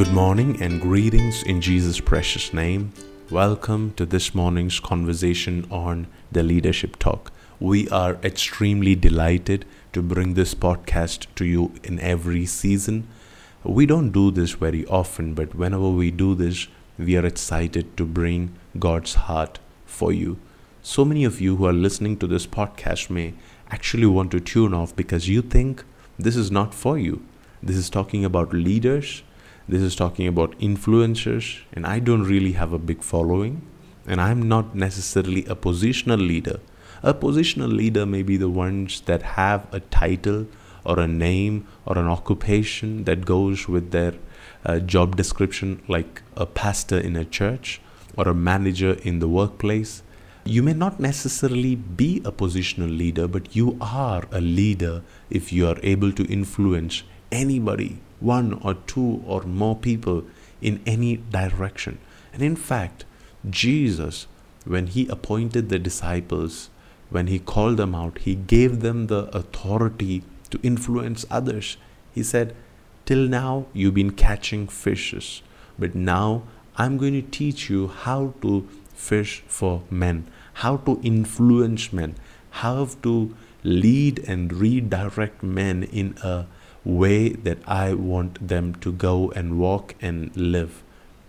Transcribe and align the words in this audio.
Good 0.00 0.14
morning 0.14 0.62
and 0.62 0.80
greetings 0.80 1.42
in 1.42 1.60
Jesus' 1.60 2.00
precious 2.00 2.54
name. 2.54 2.94
Welcome 3.30 3.92
to 3.98 4.06
this 4.06 4.34
morning's 4.34 4.80
conversation 4.80 5.66
on 5.70 6.06
the 6.32 6.42
Leadership 6.42 6.98
Talk. 6.98 7.30
We 7.60 7.86
are 7.90 8.14
extremely 8.24 8.94
delighted 8.94 9.66
to 9.92 10.00
bring 10.00 10.32
this 10.32 10.54
podcast 10.54 11.26
to 11.34 11.44
you 11.44 11.74
in 11.84 12.00
every 12.00 12.46
season. 12.46 13.08
We 13.62 13.84
don't 13.84 14.10
do 14.10 14.30
this 14.30 14.52
very 14.52 14.86
often, 14.86 15.34
but 15.34 15.54
whenever 15.54 15.90
we 15.90 16.10
do 16.10 16.34
this, 16.34 16.66
we 16.96 17.18
are 17.18 17.26
excited 17.26 17.98
to 17.98 18.06
bring 18.06 18.54
God's 18.78 19.12
heart 19.26 19.58
for 19.84 20.12
you. 20.14 20.38
So 20.80 21.04
many 21.04 21.24
of 21.24 21.42
you 21.42 21.56
who 21.56 21.66
are 21.66 21.74
listening 21.74 22.16
to 22.20 22.26
this 22.26 22.46
podcast 22.46 23.10
may 23.10 23.34
actually 23.70 24.06
want 24.06 24.30
to 24.30 24.40
tune 24.40 24.72
off 24.72 24.96
because 24.96 25.28
you 25.28 25.42
think 25.42 25.84
this 26.18 26.36
is 26.36 26.50
not 26.50 26.72
for 26.72 26.96
you. 26.96 27.22
This 27.62 27.76
is 27.76 27.90
talking 27.90 28.24
about 28.24 28.54
leaders, 28.54 29.22
this 29.70 29.82
is 29.82 29.94
talking 29.94 30.26
about 30.26 30.58
influencers, 30.58 31.60
and 31.72 31.86
I 31.86 32.00
don't 32.00 32.24
really 32.24 32.52
have 32.52 32.72
a 32.72 32.78
big 32.78 33.04
following, 33.04 33.62
and 34.04 34.20
I'm 34.20 34.48
not 34.48 34.74
necessarily 34.74 35.44
a 35.46 35.54
positional 35.54 36.18
leader. 36.18 36.58
A 37.04 37.14
positional 37.14 37.72
leader 37.72 38.04
may 38.04 38.22
be 38.22 38.36
the 38.36 38.48
ones 38.48 39.00
that 39.02 39.22
have 39.22 39.72
a 39.72 39.78
title 39.78 40.48
or 40.84 40.98
a 40.98 41.06
name 41.06 41.68
or 41.86 41.96
an 41.98 42.08
occupation 42.08 43.04
that 43.04 43.24
goes 43.24 43.68
with 43.68 43.92
their 43.92 44.14
uh, 44.64 44.80
job 44.80 45.14
description, 45.14 45.82
like 45.86 46.22
a 46.36 46.46
pastor 46.46 46.98
in 46.98 47.14
a 47.14 47.24
church 47.24 47.80
or 48.16 48.28
a 48.28 48.34
manager 48.34 48.94
in 49.04 49.20
the 49.20 49.28
workplace. 49.28 50.02
You 50.44 50.64
may 50.64 50.72
not 50.72 50.98
necessarily 50.98 51.76
be 51.76 52.22
a 52.24 52.32
positional 52.32 52.96
leader, 52.96 53.28
but 53.28 53.54
you 53.54 53.78
are 53.80 54.24
a 54.32 54.40
leader 54.40 55.02
if 55.30 55.52
you 55.52 55.68
are 55.68 55.78
able 55.84 56.10
to 56.12 56.24
influence 56.24 57.04
anybody, 57.30 58.00
one 58.20 58.52
or 58.62 58.74
two 58.74 59.22
or 59.26 59.42
more 59.42 59.76
people 59.76 60.24
in 60.60 60.80
any 60.86 61.16
direction. 61.16 61.98
And 62.32 62.42
in 62.42 62.56
fact, 62.56 63.04
Jesus, 63.48 64.26
when 64.64 64.88
he 64.88 65.08
appointed 65.08 65.68
the 65.68 65.78
disciples, 65.78 66.70
when 67.08 67.26
he 67.26 67.38
called 67.38 67.76
them 67.76 67.94
out, 67.94 68.18
he 68.18 68.34
gave 68.34 68.80
them 68.80 69.06
the 69.06 69.34
authority 69.36 70.22
to 70.50 70.60
influence 70.62 71.24
others. 71.30 71.76
He 72.14 72.22
said, 72.22 72.54
Till 73.06 73.26
now, 73.26 73.66
you've 73.72 73.94
been 73.94 74.12
catching 74.12 74.68
fishes, 74.68 75.42
but 75.78 75.94
now 75.94 76.42
I'm 76.76 76.98
going 76.98 77.14
to 77.14 77.22
teach 77.22 77.68
you 77.68 77.88
how 77.88 78.34
to 78.42 78.68
fish 78.94 79.42
for 79.46 79.82
men, 79.90 80.26
how 80.54 80.76
to 80.78 81.00
influence 81.02 81.92
men, 81.92 82.14
how 82.50 82.86
to 83.02 83.34
lead 83.62 84.18
and 84.28 84.52
redirect 84.52 85.42
men 85.42 85.82
in 85.82 86.16
a 86.22 86.46
way 86.84 87.30
that 87.30 87.58
I 87.66 87.94
want 87.94 88.46
them 88.46 88.74
to 88.76 88.92
go 88.92 89.30
and 89.32 89.58
walk 89.58 89.94
and 90.00 90.34
live. 90.36 90.82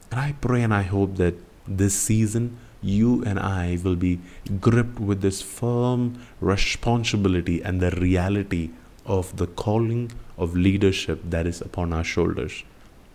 And 0.10 0.20
I 0.20 0.34
pray 0.40 0.64
and 0.64 0.74
I 0.74 0.84
hope 0.84 1.16
that 1.18 1.36
this 1.68 1.96
season 1.96 2.58
you 2.82 3.24
and 3.26 3.40
I 3.40 3.80
will 3.84 3.96
be 3.96 4.20
gripped 4.60 5.00
with 5.00 5.22
this 5.22 5.42
firm 5.42 6.20
responsibility 6.40 7.62
and 7.62 7.80
the 7.80 7.92
reality 7.92 8.72
of 9.06 9.38
the 9.38 9.48
calling 9.48 10.12
of 10.38 10.56
leadership 10.56 11.22
that 11.30 11.46
is 11.46 11.62
upon 11.62 11.94
our 11.94 12.04
shoulders. 12.04 12.64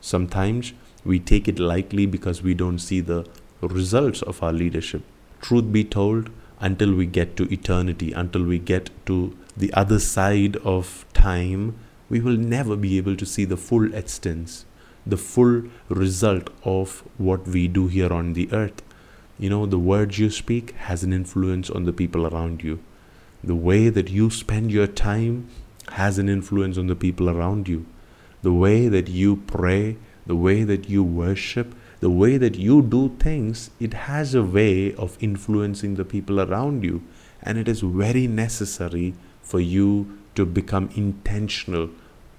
Sometimes 0.01 0.73
we 1.05 1.19
take 1.19 1.49
it 1.49 1.59
lightly 1.59 2.07
because 2.07 2.43
we 2.43 2.55
don't 2.55 2.79
see 2.79 3.01
the 3.01 3.27
results 3.61 4.23
of 4.23 4.43
our 4.43 4.53
leadership. 4.53 5.03
Truth 5.41 5.73
be 5.73 5.85
told, 5.85 6.31
until 6.61 6.95
we 6.95 7.07
get 7.07 7.37
to 7.37 7.53
eternity, 7.53 8.13
until 8.13 8.43
we 8.43 8.59
get 8.59 8.91
to 9.07 9.37
the 9.57 9.73
other 9.75 9.99
side 9.99 10.57
of 10.59 11.05
time, 11.13 11.79
we 12.09 12.21
will 12.21 12.37
never 12.37 12.77
be 12.77 12.97
able 12.99 13.17
to 13.17 13.27
see 13.27 13.45
the 13.45 13.57
full 13.57 13.93
extent, 13.95 14.65
the 15.07 15.17
full 15.17 15.65
result 15.89 16.51
of 16.65 17.03
what 17.19 17.47
we 17.47 17.69
do 17.69 17.89
here 17.89 18.13
on 18.13 18.33
the 18.33 18.53
earth. 18.53 18.83
You 19.39 19.51
know, 19.51 19.67
the 19.67 19.79
words 19.79 20.19
you 20.19 20.31
speak 20.31 20.75
has 20.77 21.03
an 21.03 21.13
influence 21.13 21.69
on 21.69 21.85
the 21.85 21.93
people 21.93 22.27
around 22.27 22.63
you. 22.63 22.79
The 23.45 23.55
way 23.55 23.89
that 23.91 24.09
you 24.09 24.31
spend 24.31 24.73
your 24.73 24.87
time 24.87 25.49
has 25.93 26.19
an 26.19 26.29
influence 26.29 26.79
on 26.79 26.87
the 26.87 26.97
people 26.97 27.29
around 27.29 27.69
you. 27.69 27.87
The 28.43 28.53
way 28.53 28.89
that 28.89 29.09
you 29.09 29.37
pray, 29.37 29.97
the 30.27 30.37
way 30.37 30.65
that 30.65 30.89
you 30.89 31.05
worship, 31.05 31.75
the 32.01 32.11
way 32.11 32.37
that 32.39 32.57
you 32.57 32.83
do 32.83 33.17
things, 33.19 33.71
it 33.79 33.95
has 33.95 34.35
a 34.35 34.43
way 34.43 34.95
of 34.95 35.17
influencing 35.21 35.95
the 35.95 36.05
people 36.05 36.41
around 36.41 36.85
you. 36.85 37.03
And 37.43 37.59
it 37.59 37.69
is 37.69 37.81
very 37.81 38.27
necessary 38.27 39.15
for 39.43 39.61
you 39.61 40.19
to 40.37 40.47
become 40.47 40.91
intentional, 40.95 41.91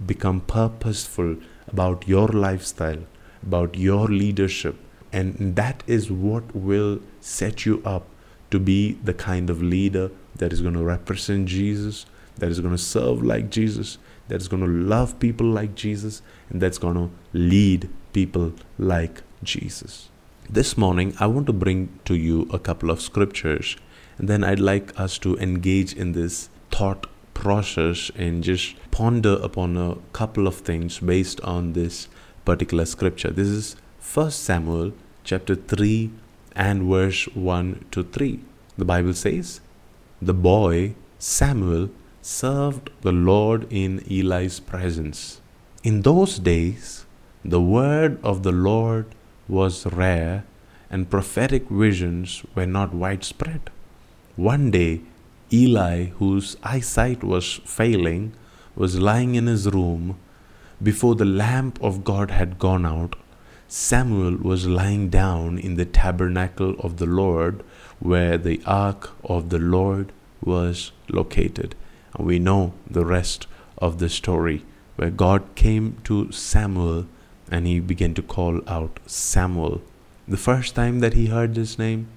become 0.05 0.41
purposeful 0.41 1.37
about 1.67 2.07
your 2.07 2.27
lifestyle, 2.27 3.03
about 3.43 3.75
your 3.75 4.07
leadership. 4.07 4.75
And 5.11 5.55
that 5.55 5.83
is 5.87 6.11
what 6.11 6.55
will 6.55 7.01
set 7.21 7.65
you 7.65 7.81
up 7.85 8.07
to 8.51 8.59
be 8.59 8.93
the 9.03 9.13
kind 9.13 9.49
of 9.49 9.61
leader 9.61 10.11
that 10.35 10.53
is 10.53 10.61
going 10.61 10.75
to 10.75 10.83
represent 10.83 11.47
Jesus, 11.47 12.05
that 12.37 12.49
is 12.49 12.59
going 12.59 12.75
to 12.75 12.81
serve 12.81 13.23
like 13.23 13.49
Jesus, 13.49 13.97
that 14.27 14.41
is 14.41 14.47
going 14.47 14.63
to 14.63 14.69
love 14.69 15.19
people 15.19 15.47
like 15.47 15.75
Jesus, 15.75 16.21
and 16.49 16.61
that's 16.61 16.77
going 16.77 16.95
to 16.95 17.09
lead 17.33 17.89
people 18.13 18.53
like 18.77 19.23
Jesus. 19.43 20.09
This 20.49 20.77
morning, 20.77 21.13
I 21.19 21.27
want 21.27 21.47
to 21.47 21.53
bring 21.53 21.99
to 22.05 22.15
you 22.15 22.47
a 22.53 22.59
couple 22.59 22.89
of 22.89 23.01
scriptures, 23.01 23.75
and 24.17 24.27
then 24.29 24.43
I'd 24.43 24.59
like 24.59 24.97
us 24.99 25.17
to 25.19 25.37
engage 25.37 25.93
in 25.93 26.13
this 26.13 26.49
thought 26.71 27.07
process 27.37 28.11
and 28.15 28.43
just 28.43 28.75
ponder 28.91 29.33
upon 29.43 29.77
a 29.77 29.95
couple 30.11 30.47
of 30.47 30.55
things 30.55 30.99
based 30.99 31.39
on 31.41 31.73
this 31.73 32.07
particular 32.45 32.85
scripture. 32.85 33.29
This 33.29 33.47
is 33.47 33.75
1 34.13 34.31
Samuel 34.31 34.93
chapter 35.23 35.55
3 35.55 36.09
and 36.55 36.89
verse 36.89 37.25
1 37.35 37.85
to 37.91 38.03
3. 38.03 38.39
The 38.77 38.85
Bible 38.85 39.13
says, 39.13 39.61
The 40.21 40.33
boy 40.33 40.95
Samuel 41.19 41.89
served 42.21 42.89
the 43.01 43.11
Lord 43.11 43.67
in 43.69 44.03
Eli's 44.09 44.59
presence. 44.59 45.39
In 45.83 46.01
those 46.01 46.39
days, 46.39 47.05
the 47.45 47.61
word 47.61 48.19
of 48.23 48.43
the 48.43 48.51
Lord 48.51 49.05
was 49.47 49.85
rare 49.85 50.43
and 50.89 51.09
prophetic 51.09 51.69
visions 51.69 52.43
were 52.55 52.65
not 52.65 52.93
widespread. 52.93 53.69
One 54.35 54.71
day, 54.71 55.01
Eli, 55.51 56.05
whose 56.19 56.57
eyesight 56.63 57.23
was 57.23 57.61
failing, 57.65 58.33
was 58.75 58.99
lying 58.99 59.35
in 59.35 59.47
his 59.47 59.67
room. 59.67 60.17
Before 60.83 61.15
the 61.15 61.25
lamp 61.25 61.81
of 61.81 62.03
God 62.03 62.31
had 62.31 62.59
gone 62.59 62.85
out, 62.85 63.15
Samuel 63.67 64.37
was 64.37 64.67
lying 64.67 65.09
down 65.09 65.57
in 65.57 65.75
the 65.75 65.85
tabernacle 65.85 66.75
of 66.79 66.97
the 66.97 67.05
Lord, 67.05 67.63
where 67.99 68.37
the 68.37 68.61
ark 68.65 69.11
of 69.23 69.49
the 69.49 69.59
Lord 69.59 70.11
was 70.41 70.91
located. 71.09 71.75
And 72.13 72.27
we 72.27 72.39
know 72.39 72.73
the 72.89 73.05
rest 73.05 73.47
of 73.77 73.99
the 73.99 74.09
story, 74.09 74.65
where 74.95 75.09
God 75.09 75.55
came 75.55 75.97
to 76.05 76.31
Samuel 76.31 77.07
and 77.49 77.65
he 77.65 77.79
began 77.79 78.13
to 78.15 78.21
call 78.21 78.61
out 78.67 78.99
Samuel. 79.05 79.81
The 80.27 80.37
first 80.37 80.75
time 80.75 80.99
that 80.99 81.13
he 81.13 81.27
heard 81.27 81.55
this 81.55 81.79
name, 81.79 82.07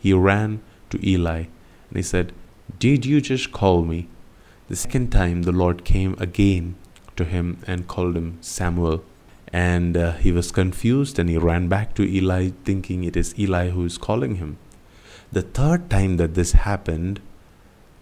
he 0.00 0.12
ran 0.12 0.62
to 0.90 1.08
Eli 1.08 1.44
and 1.88 1.96
he 1.96 2.02
said, 2.02 2.32
did 2.78 3.06
you 3.06 3.20
just 3.20 3.52
call 3.52 3.84
me? 3.84 4.08
The 4.68 4.76
second 4.76 5.10
time, 5.10 5.42
the 5.42 5.52
Lord 5.52 5.84
came 5.84 6.16
again 6.18 6.74
to 7.16 7.24
him 7.24 7.62
and 7.66 7.88
called 7.88 8.16
him 8.16 8.38
Samuel. 8.40 9.04
And 9.52 9.96
uh, 9.96 10.12
he 10.14 10.32
was 10.32 10.50
confused 10.50 11.18
and 11.18 11.30
he 11.30 11.38
ran 11.38 11.68
back 11.68 11.94
to 11.94 12.02
Eli, 12.02 12.50
thinking 12.64 13.04
it 13.04 13.16
is 13.16 13.38
Eli 13.38 13.70
who 13.70 13.84
is 13.84 13.96
calling 13.96 14.36
him. 14.36 14.58
The 15.32 15.42
third 15.42 15.88
time 15.88 16.16
that 16.18 16.34
this 16.34 16.52
happened, 16.52 17.20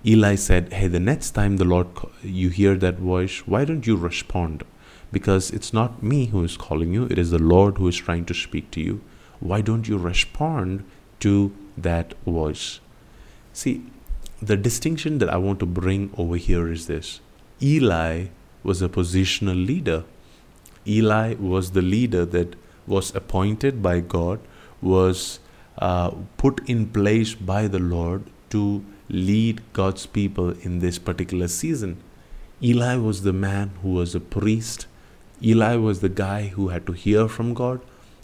Eli 0.05 0.35
said, 0.35 0.73
Hey, 0.73 0.89
the 0.89 1.01
next 1.01 1.33
time 1.33 1.59
the 1.59 1.65
Lord 1.65 1.89
you 2.23 2.49
hear 2.49 2.75
that 2.77 2.99
voice, 2.99 3.47
why 3.47 3.65
don't 3.65 3.87
you 3.87 3.97
respond? 3.97 4.65
Because 5.13 5.51
it's 5.51 5.73
not 5.73 6.03
me 6.03 6.27
who 6.27 6.43
is 6.43 6.57
calling 6.57 6.93
you, 6.93 7.05
it 7.05 7.19
is 7.19 7.31
the 7.31 7.39
Lord 7.39 7.79
who 7.79 7.89
is 7.89 7.97
trying 7.97 8.25
to 8.27 8.35
speak 8.35 8.71
to 8.73 8.81
you. 8.81 9.03
Why 9.41 9.61
don't 9.61 9.87
you 9.87 9.99
respond 9.99 10.85
to 11.21 11.55
that 11.77 12.15
voice? 12.25 12.81
See, 13.53 13.85
the 14.47 14.57
distinction 14.57 15.19
that 15.19 15.29
I 15.29 15.37
want 15.37 15.61
to 15.61 15.67
bring 15.67 16.11
over 16.17 16.37
here 16.37 16.71
is 16.71 16.87
this 16.87 17.21
Eli 17.63 18.27
was 18.63 18.83
a 18.83 18.89
positional 18.89 19.67
leader. 19.67 20.05
Eli 20.87 21.35
was 21.35 21.71
the 21.71 21.83
leader 21.83 22.25
that 22.27 22.57
was 22.87 23.15
appointed 23.15 23.83
by 23.83 24.01
God, 24.01 24.41
was 24.83 25.39
uh, 25.79 26.11
put 26.37 26.69
in 26.69 26.87
place 26.89 27.35
by 27.35 27.67
the 27.69 27.79
Lord 27.79 28.25
to 28.51 28.85
lead 29.09 29.63
God's 29.73 30.07
people 30.07 30.51
in 30.61 30.81
this 30.81 30.99
particular 30.99 31.49
season. 31.49 31.97
Eli 32.63 32.97
was 32.97 33.23
the 33.23 33.33
man 33.33 33.71
who 33.83 33.93
was 33.93 34.15
a 34.15 34.21
priest. 34.21 34.87
Eli 35.43 35.77
was 35.77 36.01
the 36.01 36.09
guy 36.09 36.49
who 36.49 36.69
had 36.69 36.87
to 36.87 36.93
hear 36.93 37.29
from 37.29 37.55
God. 37.55 37.81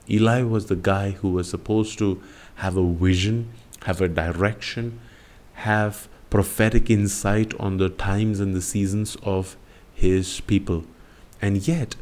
Eli 0.09 0.43
was 0.43 0.67
the 0.67 0.77
guy 0.77 1.11
who 1.11 1.33
was 1.33 1.49
supposed 1.49 1.99
to 1.99 2.23
have 2.57 2.77
a 2.77 2.93
vision, 2.93 3.51
have 3.85 4.01
a 4.01 4.09
direction, 4.09 5.01
have 5.61 6.09
prophetic 6.31 6.89
insight 6.89 7.53
on 7.61 7.77
the 7.77 7.89
times 7.89 8.41
and 8.41 8.55
the 8.55 8.63
seasons 8.63 9.17
of 9.23 9.57
his 9.93 10.41
people. 10.41 10.85
And 11.43 11.67
yet, 11.67 11.97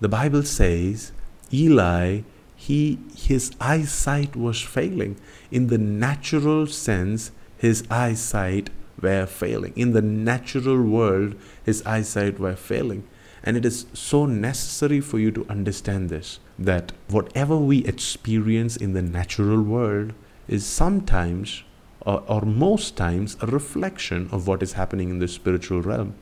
the 0.00 0.08
Bible 0.08 0.42
says 0.42 1.12
Eli, 1.52 2.22
he 2.56 2.98
his 3.16 3.52
eyesight 3.60 4.36
was 4.36 4.60
failing. 4.60 5.16
In 5.50 5.66
the 5.66 5.78
natural 5.78 6.66
sense, 6.66 7.32
his 7.58 7.84
eyesight 7.90 8.70
were 9.00 9.26
failing. 9.26 9.72
In 9.76 9.92
the 9.92 10.02
natural 10.02 10.80
world, 10.82 11.34
his 11.64 11.82
eyesight 11.84 12.38
were 12.38 12.56
failing. 12.56 13.02
And 13.42 13.56
it 13.56 13.64
is 13.64 13.86
so 13.92 14.26
necessary 14.26 15.00
for 15.00 15.18
you 15.18 15.32
to 15.32 15.46
understand 15.48 16.08
this 16.08 16.38
that 16.58 16.92
whatever 17.08 17.56
we 17.56 17.84
experience 17.84 18.76
in 18.76 18.92
the 18.92 19.02
natural 19.02 19.62
world 19.62 20.12
is 20.46 20.64
sometimes 20.64 21.64
or, 22.04 22.22
or, 22.26 22.42
most 22.42 22.96
times 22.96 23.36
a 23.40 23.46
reflection 23.46 24.28
of 24.32 24.46
what 24.46 24.62
is 24.62 24.72
happening 24.72 25.10
in 25.10 25.18
the 25.18 25.28
spiritual 25.28 25.82
realm. 25.82 26.14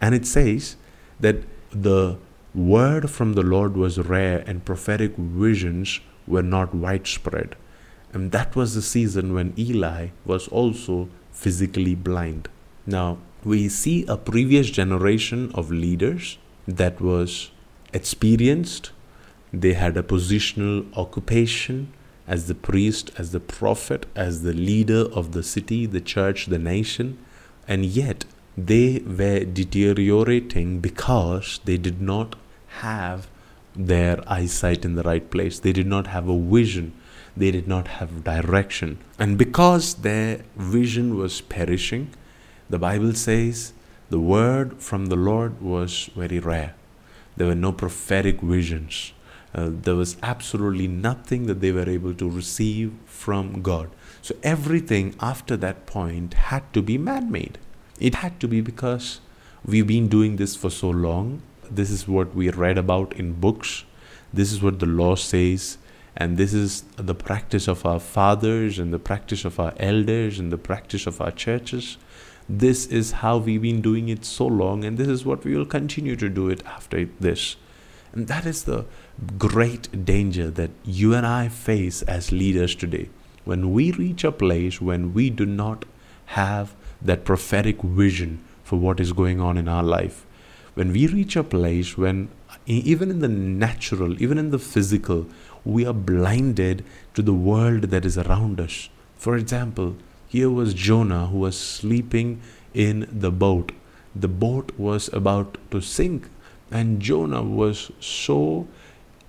And 0.00 0.14
it 0.14 0.26
says 0.26 0.76
that 1.18 1.36
the 1.70 2.16
word 2.54 3.10
from 3.10 3.34
the 3.34 3.42
Lord 3.42 3.76
was 3.76 3.98
rare 3.98 4.42
and 4.46 4.64
prophetic 4.64 5.16
visions 5.16 6.00
were 6.26 6.42
not 6.42 6.74
widespread. 6.74 7.56
And 8.12 8.32
that 8.32 8.56
was 8.56 8.74
the 8.74 8.82
season 8.82 9.34
when 9.34 9.54
Eli 9.58 10.08
was 10.24 10.48
also 10.48 11.08
physically 11.32 11.94
blind. 11.94 12.48
Now, 12.86 13.18
we 13.44 13.68
see 13.68 14.04
a 14.06 14.16
previous 14.16 14.70
generation 14.70 15.50
of 15.54 15.70
leaders 15.70 16.38
that 16.66 17.00
was 17.00 17.50
experienced, 17.92 18.90
they 19.52 19.72
had 19.72 19.96
a 19.96 20.02
positional 20.02 20.86
occupation 20.96 21.92
as 22.30 22.46
the 22.46 22.54
priest, 22.54 23.10
as 23.18 23.32
the 23.32 23.40
prophet, 23.40 24.06
as 24.14 24.42
the 24.42 24.52
leader 24.52 25.04
of 25.20 25.32
the 25.32 25.42
city, 25.42 25.84
the 25.84 26.00
church, 26.00 26.46
the 26.46 26.60
nation, 26.60 27.18
and 27.66 27.84
yet 27.84 28.24
they 28.56 29.02
were 29.04 29.40
deteriorating 29.40 30.78
because 30.78 31.58
they 31.64 31.76
did 31.76 32.00
not 32.00 32.36
have 32.84 33.26
their 33.74 34.22
eyesight 34.28 34.84
in 34.84 34.94
the 34.94 35.02
right 35.02 35.28
place. 35.28 35.58
They 35.58 35.72
did 35.72 35.88
not 35.88 36.06
have 36.06 36.28
a 36.28 36.38
vision. 36.38 36.92
They 37.36 37.50
did 37.50 37.66
not 37.66 37.88
have 37.98 38.22
direction. 38.22 38.98
And 39.18 39.36
because 39.36 39.94
their 39.94 40.44
vision 40.56 41.16
was 41.16 41.40
perishing, 41.40 42.10
the 42.68 42.78
Bible 42.78 43.14
says 43.14 43.72
the 44.08 44.20
word 44.20 44.80
from 44.80 45.06
the 45.06 45.16
Lord 45.16 45.60
was 45.60 46.10
very 46.14 46.38
rare. 46.38 46.74
There 47.36 47.48
were 47.48 47.54
no 47.54 47.72
prophetic 47.72 48.40
visions. 48.40 49.12
Uh, 49.54 49.68
there 49.70 49.96
was 49.96 50.16
absolutely 50.22 50.86
nothing 50.86 51.46
that 51.46 51.60
they 51.60 51.72
were 51.72 51.88
able 51.88 52.14
to 52.14 52.28
receive 52.28 52.92
from 53.04 53.62
God. 53.62 53.90
So 54.22 54.34
everything 54.42 55.14
after 55.20 55.56
that 55.56 55.86
point 55.86 56.34
had 56.34 56.72
to 56.72 56.82
be 56.82 56.98
man 56.98 57.30
made. 57.32 57.58
It 57.98 58.16
had 58.16 58.38
to 58.40 58.48
be 58.48 58.60
because 58.60 59.20
we've 59.64 59.86
been 59.86 60.08
doing 60.08 60.36
this 60.36 60.54
for 60.54 60.70
so 60.70 60.90
long. 60.90 61.42
This 61.70 61.90
is 61.90 62.06
what 62.06 62.34
we 62.34 62.50
read 62.50 62.78
about 62.78 63.12
in 63.14 63.32
books. 63.32 63.84
This 64.32 64.52
is 64.52 64.62
what 64.62 64.78
the 64.78 64.86
law 64.86 65.16
says. 65.16 65.78
And 66.16 66.36
this 66.36 66.52
is 66.52 66.82
the 66.96 67.14
practice 67.14 67.66
of 67.68 67.86
our 67.86 68.00
fathers 68.00 68.78
and 68.78 68.92
the 68.92 68.98
practice 68.98 69.44
of 69.44 69.58
our 69.58 69.74
elders 69.78 70.38
and 70.38 70.52
the 70.52 70.58
practice 70.58 71.06
of 71.06 71.20
our 71.20 71.30
churches. 71.30 71.96
This 72.48 72.86
is 72.86 73.12
how 73.12 73.38
we've 73.38 73.62
been 73.62 73.80
doing 73.80 74.08
it 74.08 74.24
so 74.24 74.46
long, 74.46 74.84
and 74.84 74.98
this 74.98 75.06
is 75.06 75.24
what 75.24 75.44
we 75.44 75.56
will 75.56 75.66
continue 75.66 76.16
to 76.16 76.28
do 76.28 76.48
it 76.48 76.66
after 76.66 77.08
this. 77.20 77.56
And 78.12 78.26
that 78.26 78.46
is 78.46 78.64
the 78.64 78.86
great 79.38 80.04
danger 80.04 80.50
that 80.50 80.70
you 80.84 81.14
and 81.14 81.26
I 81.26 81.48
face 81.48 82.02
as 82.02 82.32
leaders 82.32 82.74
today. 82.74 83.08
When 83.44 83.72
we 83.72 83.92
reach 83.92 84.24
a 84.24 84.32
place 84.32 84.80
when 84.80 85.14
we 85.14 85.30
do 85.30 85.46
not 85.46 85.84
have 86.26 86.74
that 87.02 87.24
prophetic 87.24 87.82
vision 87.82 88.44
for 88.62 88.76
what 88.78 89.00
is 89.00 89.12
going 89.12 89.40
on 89.40 89.56
in 89.56 89.68
our 89.68 89.82
life. 89.82 90.26
When 90.74 90.92
we 90.92 91.06
reach 91.06 91.34
a 91.34 91.42
place 91.42 91.98
when, 91.98 92.28
even 92.66 93.10
in 93.10 93.20
the 93.20 93.28
natural, 93.28 94.22
even 94.22 94.38
in 94.38 94.50
the 94.50 94.58
physical, 94.58 95.26
we 95.64 95.84
are 95.84 95.92
blinded 95.92 96.84
to 97.14 97.22
the 97.22 97.34
world 97.34 97.84
that 97.84 98.04
is 98.04 98.16
around 98.16 98.60
us. 98.60 98.88
For 99.16 99.36
example, 99.36 99.96
here 100.28 100.50
was 100.50 100.74
Jonah 100.74 101.26
who 101.26 101.38
was 101.38 101.58
sleeping 101.58 102.40
in 102.72 103.08
the 103.10 103.32
boat. 103.32 103.72
The 104.14 104.28
boat 104.28 104.72
was 104.78 105.12
about 105.12 105.58
to 105.72 105.80
sink, 105.80 106.28
and 106.70 107.00
Jonah 107.00 107.42
was 107.42 107.90
so 108.00 108.68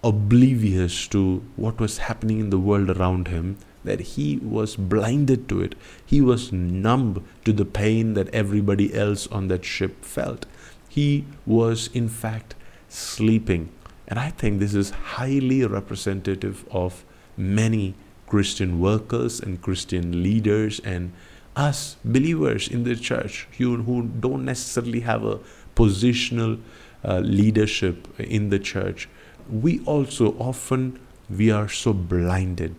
oblivious 0.03 1.07
to 1.07 1.43
what 1.55 1.79
was 1.79 1.99
happening 1.99 2.39
in 2.39 2.49
the 2.49 2.59
world 2.59 2.89
around 2.89 3.27
him 3.27 3.57
that 3.83 3.99
he 3.99 4.37
was 4.37 4.75
blinded 4.75 5.49
to 5.49 5.61
it. 5.61 5.75
He 6.05 6.21
was 6.21 6.51
numb 6.51 7.25
to 7.45 7.53
the 7.53 7.65
pain 7.65 8.13
that 8.13 8.33
everybody 8.33 8.93
else 8.93 9.27
on 9.27 9.47
that 9.47 9.65
ship 9.65 10.03
felt. 10.05 10.45
He 10.87 11.25
was, 11.45 11.89
in 11.93 12.09
fact, 12.09 12.55
sleeping. 12.89 13.69
And 14.07 14.19
I 14.19 14.29
think 14.29 14.59
this 14.59 14.73
is 14.73 14.89
highly 14.89 15.65
representative 15.65 16.65
of 16.69 17.03
many 17.37 17.95
Christian 18.27 18.79
workers 18.79 19.39
and 19.39 19.61
Christian 19.61 20.21
leaders 20.23 20.79
and 20.83 21.13
us 21.55 21.97
believers 22.05 22.67
in 22.67 22.83
the 22.83 22.95
church 22.95 23.47
who, 23.57 23.77
who 23.83 24.03
don't 24.03 24.45
necessarily 24.45 25.01
have 25.01 25.23
a 25.25 25.39
positional 25.75 26.59
uh, 27.03 27.19
leadership 27.19 28.07
in 28.19 28.49
the 28.49 28.59
church. 28.59 29.09
We 29.49 29.79
also 29.85 30.37
often 30.37 30.99
we 31.29 31.51
are 31.51 31.69
so 31.69 31.93
blinded 31.93 32.75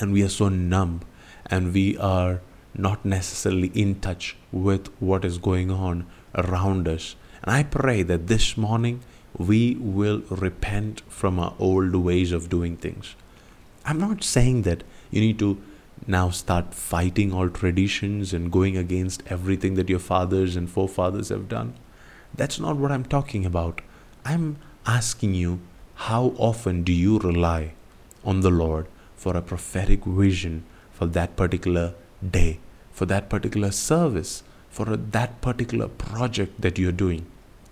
and 0.00 0.12
we 0.12 0.22
are 0.22 0.28
so 0.28 0.48
numb 0.48 1.00
and 1.46 1.72
we 1.72 1.96
are 1.98 2.40
not 2.74 3.04
necessarily 3.04 3.68
in 3.74 4.00
touch 4.00 4.36
with 4.52 4.88
what 5.00 5.24
is 5.24 5.38
going 5.38 5.70
on 5.70 6.06
around 6.34 6.88
us. 6.88 7.16
And 7.42 7.52
I 7.52 7.62
pray 7.62 8.02
that 8.02 8.26
this 8.26 8.56
morning 8.56 9.02
we 9.38 9.76
will 9.76 10.22
repent 10.30 11.02
from 11.08 11.38
our 11.38 11.54
old 11.58 11.94
ways 11.94 12.32
of 12.32 12.48
doing 12.48 12.76
things. 12.76 13.14
I'm 13.84 13.98
not 13.98 14.24
saying 14.24 14.62
that 14.62 14.82
you 15.10 15.20
need 15.20 15.38
to 15.38 15.62
now 16.06 16.30
start 16.30 16.74
fighting 16.74 17.32
all 17.32 17.48
traditions 17.48 18.32
and 18.32 18.52
going 18.52 18.76
against 18.76 19.22
everything 19.28 19.74
that 19.74 19.88
your 19.88 19.98
fathers 19.98 20.56
and 20.56 20.68
forefathers 20.68 21.30
have 21.30 21.48
done. 21.48 21.74
That's 22.36 22.60
not 22.60 22.76
what 22.76 22.92
I'm 22.92 23.04
talking 23.04 23.46
about. 23.46 23.80
I'm 24.24 24.58
asking 24.86 25.34
you, 25.34 25.60
how 25.94 26.34
often 26.36 26.82
do 26.82 26.92
you 26.92 27.18
rely 27.18 27.72
on 28.24 28.40
the 28.40 28.50
Lord 28.50 28.86
for 29.16 29.36
a 29.36 29.42
prophetic 29.42 30.04
vision 30.04 30.64
for 30.92 31.06
that 31.06 31.36
particular 31.36 31.94
day, 32.30 32.60
for 32.90 33.06
that 33.06 33.30
particular 33.30 33.70
service, 33.70 34.42
for 34.68 34.84
that 34.96 35.40
particular 35.40 35.88
project 35.88 36.60
that 36.60 36.78
you're 36.78 36.92
doing. 36.92 37.26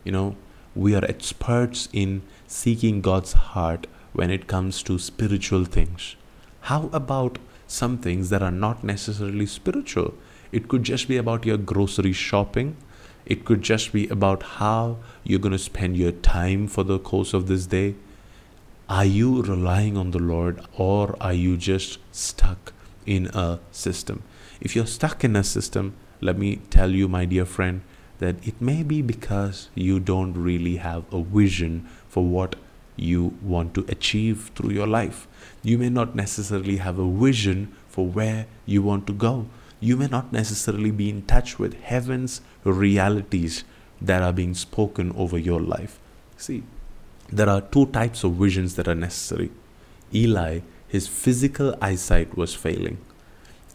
You 0.04 0.12
know, 0.12 0.36
we 0.74 0.94
are 0.94 1.04
experts 1.04 1.88
in 1.92 2.22
seeking 2.46 3.00
God's 3.00 3.32
heart 3.32 3.86
when 4.12 4.30
it 4.30 4.46
comes 4.46 4.82
to 4.84 4.98
spiritual 4.98 5.64
things. 5.64 6.16
How 6.62 6.88
about 6.92 7.38
some 7.66 7.98
things 7.98 8.30
that 8.30 8.42
are 8.42 8.50
not 8.50 8.84
necessarily 8.84 9.46
spiritual? 9.46 10.14
It 10.52 10.68
could 10.68 10.82
just 10.82 11.08
be 11.08 11.16
about 11.16 11.44
your 11.44 11.56
grocery 11.58 12.12
shopping. 12.12 12.76
It 13.26 13.44
could 13.44 13.62
just 13.62 13.92
be 13.92 14.06
about 14.08 14.42
how 14.42 14.98
you're 15.22 15.38
going 15.38 15.52
to 15.52 15.58
spend 15.58 15.96
your 15.96 16.12
time 16.12 16.68
for 16.68 16.84
the 16.84 16.98
course 16.98 17.32
of 17.32 17.46
this 17.46 17.66
day. 17.66 17.94
Are 18.88 19.04
you 19.04 19.42
relying 19.42 19.96
on 19.96 20.10
the 20.10 20.18
Lord 20.18 20.60
or 20.76 21.16
are 21.20 21.32
you 21.32 21.56
just 21.56 21.98
stuck 22.12 22.74
in 23.06 23.26
a 23.28 23.60
system? 23.72 24.22
If 24.60 24.76
you're 24.76 24.86
stuck 24.86 25.24
in 25.24 25.36
a 25.36 25.44
system, 25.44 25.94
let 26.20 26.38
me 26.38 26.56
tell 26.68 26.90
you, 26.90 27.08
my 27.08 27.24
dear 27.24 27.46
friend, 27.46 27.80
that 28.18 28.36
it 28.46 28.60
may 28.60 28.82
be 28.82 29.00
because 29.00 29.68
you 29.74 30.00
don't 30.00 30.34
really 30.34 30.76
have 30.76 31.04
a 31.12 31.22
vision 31.22 31.88
for 32.08 32.24
what 32.24 32.56
you 32.96 33.36
want 33.42 33.74
to 33.74 33.84
achieve 33.88 34.50
through 34.54 34.70
your 34.70 34.86
life. 34.86 35.26
You 35.62 35.78
may 35.78 35.88
not 35.88 36.14
necessarily 36.14 36.76
have 36.76 36.98
a 36.98 37.10
vision 37.10 37.74
for 37.88 38.06
where 38.06 38.46
you 38.66 38.82
want 38.82 39.06
to 39.06 39.12
go. 39.12 39.46
You 39.84 39.98
may 39.98 40.06
not 40.06 40.32
necessarily 40.32 40.90
be 40.90 41.10
in 41.10 41.26
touch 41.26 41.58
with 41.58 41.74
heaven's 41.82 42.40
realities 42.64 43.64
that 44.00 44.22
are 44.22 44.32
being 44.32 44.54
spoken 44.54 45.12
over 45.14 45.36
your 45.36 45.60
life. 45.60 45.98
See, 46.38 46.62
there 47.30 47.50
are 47.50 47.60
two 47.60 47.84
types 47.96 48.24
of 48.24 48.32
visions 48.32 48.76
that 48.76 48.88
are 48.88 48.94
necessary. 48.94 49.50
Eli, 50.14 50.60
his 50.88 51.06
physical 51.06 51.76
eyesight 51.82 52.34
was 52.34 52.54
failing, 52.54 52.96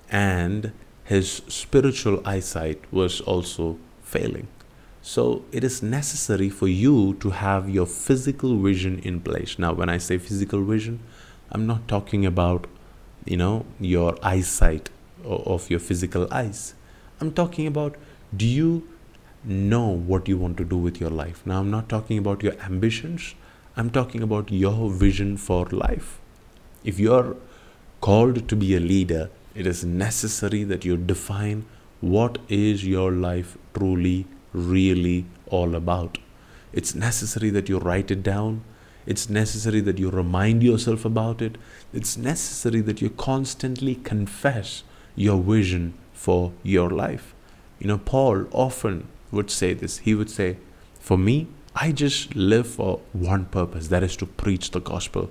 and 0.09 0.71
his 1.03 1.43
spiritual 1.47 2.23
eyesight 2.25 2.91
was 2.91 3.21
also 3.21 3.77
failing. 4.01 4.47
So 5.03 5.45
it 5.51 5.63
is 5.63 5.83
necessary 5.83 6.49
for 6.49 6.67
you 6.67 7.17
to 7.19 7.29
have 7.29 7.69
your 7.69 7.85
physical 7.85 8.57
vision 8.57 8.97
in 9.03 9.19
place. 9.21 9.59
Now, 9.59 9.73
when 9.73 9.89
I 9.89 9.99
say 9.99 10.17
physical 10.17 10.63
vision, 10.63 11.01
I'm 11.51 11.67
not 11.67 11.87
talking 11.87 12.25
about, 12.25 12.65
you 13.25 13.37
know, 13.37 13.67
your 13.79 14.17
eyesight 14.23 14.89
of 15.23 15.69
your 15.69 15.79
physical 15.79 16.27
eyes. 16.31 16.73
I'm 17.21 17.31
talking 17.31 17.67
about 17.67 17.95
do 18.35 18.45
you 18.45 18.88
know 19.43 19.88
what 19.88 20.27
you 20.27 20.38
want 20.38 20.57
to 20.57 20.65
do 20.65 20.77
with 20.77 20.99
your 20.99 21.09
life. 21.09 21.45
Now, 21.45 21.59
I'm 21.59 21.71
not 21.71 21.89
talking 21.89 22.17
about 22.17 22.43
your 22.43 22.53
ambitions, 22.61 23.35
I'm 23.77 23.89
talking 23.89 24.21
about 24.21 24.51
your 24.51 24.89
vision 24.89 25.38
for 25.38 25.65
life. 25.67 26.19
If 26.83 26.99
you're 26.99 27.35
called 28.01 28.47
to 28.49 28.55
be 28.55 28.75
a 28.75 28.79
leader, 28.79 29.29
it 29.55 29.65
is 29.67 29.83
necessary 29.83 30.63
that 30.65 30.85
you 30.85 30.97
define 30.97 31.65
what 32.01 32.38
is 32.47 32.85
your 32.85 33.11
life 33.11 33.57
truly, 33.73 34.25
really 34.53 35.25
all 35.47 35.75
about. 35.75 36.17
It's 36.71 36.95
necessary 36.95 37.49
that 37.51 37.67
you 37.67 37.79
write 37.79 38.11
it 38.11 38.23
down. 38.23 38.63
It's 39.05 39.29
necessary 39.29 39.81
that 39.81 39.97
you 39.97 40.09
remind 40.09 40.61
yourself 40.61 41.03
about 41.03 41.41
it. 41.41 41.57
It's 41.93 42.15
necessary 42.15 42.81
that 42.81 43.01
you 43.01 43.09
constantly 43.09 43.95
confess 43.95 44.83
your 45.19 45.41
vision 45.41 45.93
for 46.13 46.53
your 46.63 46.89
life. 46.89 47.35
You 47.77 47.88
know, 47.88 47.97
Paul 47.97 48.45
often 48.51 49.07
would 49.31 49.51
say 49.51 49.73
this. 49.73 49.97
He 49.99 50.15
would 50.15 50.29
say, 50.29 50.57
For 50.99 51.17
me, 51.17 51.47
I 51.75 51.91
just 51.91 52.35
live 52.35 52.67
for 52.67 53.01
one 53.11 53.45
purpose 53.45 53.89
that 53.89 54.01
is 54.01 54.15
to 54.17 54.25
preach 54.25 54.71
the 54.71 54.79
gospel. 54.79 55.29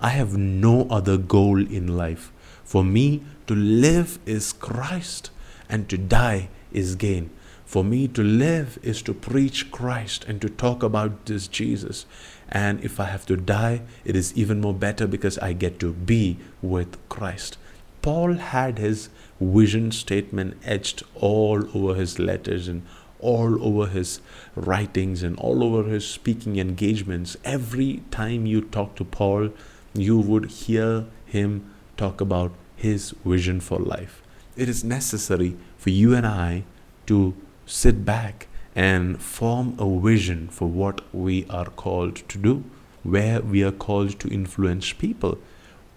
I 0.00 0.08
have 0.08 0.36
no 0.36 0.88
other 0.90 1.16
goal 1.16 1.58
in 1.58 1.96
life. 1.96 2.32
For 2.64 2.82
me, 2.82 3.22
to 3.46 3.54
live 3.54 4.18
is 4.26 4.52
Christ, 4.52 5.30
and 5.68 5.88
to 5.88 5.96
die 5.96 6.48
is 6.72 6.96
gain. 6.96 7.30
For 7.64 7.84
me 7.84 8.08
to 8.08 8.22
live 8.22 8.78
is 8.82 9.02
to 9.02 9.14
preach 9.14 9.70
Christ 9.70 10.24
and 10.24 10.40
to 10.40 10.48
talk 10.50 10.82
about 10.82 11.26
this 11.26 11.46
Jesus. 11.46 12.06
And 12.48 12.82
if 12.84 12.98
I 12.98 13.04
have 13.04 13.24
to 13.26 13.36
die, 13.36 13.82
it 14.04 14.16
is 14.16 14.36
even 14.36 14.60
more 14.60 14.74
better 14.74 15.06
because 15.06 15.38
I 15.38 15.52
get 15.52 15.78
to 15.78 15.92
be 15.92 16.38
with 16.60 16.98
Christ. 17.08 17.56
Paul 18.02 18.34
had 18.34 18.78
his 18.78 19.08
vision 19.40 19.92
statement 19.92 20.56
etched 20.64 21.04
all 21.14 21.64
over 21.76 21.94
his 21.94 22.18
letters 22.18 22.66
and 22.66 22.82
all 23.20 23.64
over 23.64 23.86
his 23.90 24.20
writings 24.56 25.22
and 25.22 25.38
all 25.38 25.62
over 25.62 25.88
his 25.88 26.04
speaking 26.04 26.58
engagements. 26.58 27.36
Every 27.44 28.02
time 28.10 28.44
you 28.44 28.60
talk 28.60 28.96
to 28.96 29.04
Paul, 29.04 29.50
you 29.94 30.18
would 30.18 30.50
hear 30.50 31.06
him 31.26 31.72
talk 31.96 32.20
about 32.20 32.52
his 32.74 33.14
vision 33.24 33.60
for 33.60 33.78
life. 33.78 34.20
It 34.56 34.68
is 34.68 34.82
necessary 34.82 35.56
for 35.78 35.90
you 35.90 36.14
and 36.14 36.26
I 36.26 36.64
to 37.06 37.34
sit 37.66 38.04
back 38.04 38.48
and 38.74 39.22
form 39.22 39.76
a 39.78 40.00
vision 40.00 40.48
for 40.48 40.66
what 40.66 41.02
we 41.14 41.46
are 41.48 41.66
called 41.66 42.16
to 42.28 42.38
do, 42.38 42.64
where 43.02 43.40
we 43.40 43.62
are 43.62 43.72
called 43.72 44.18
to 44.20 44.28
influence 44.28 44.92
people, 44.92 45.38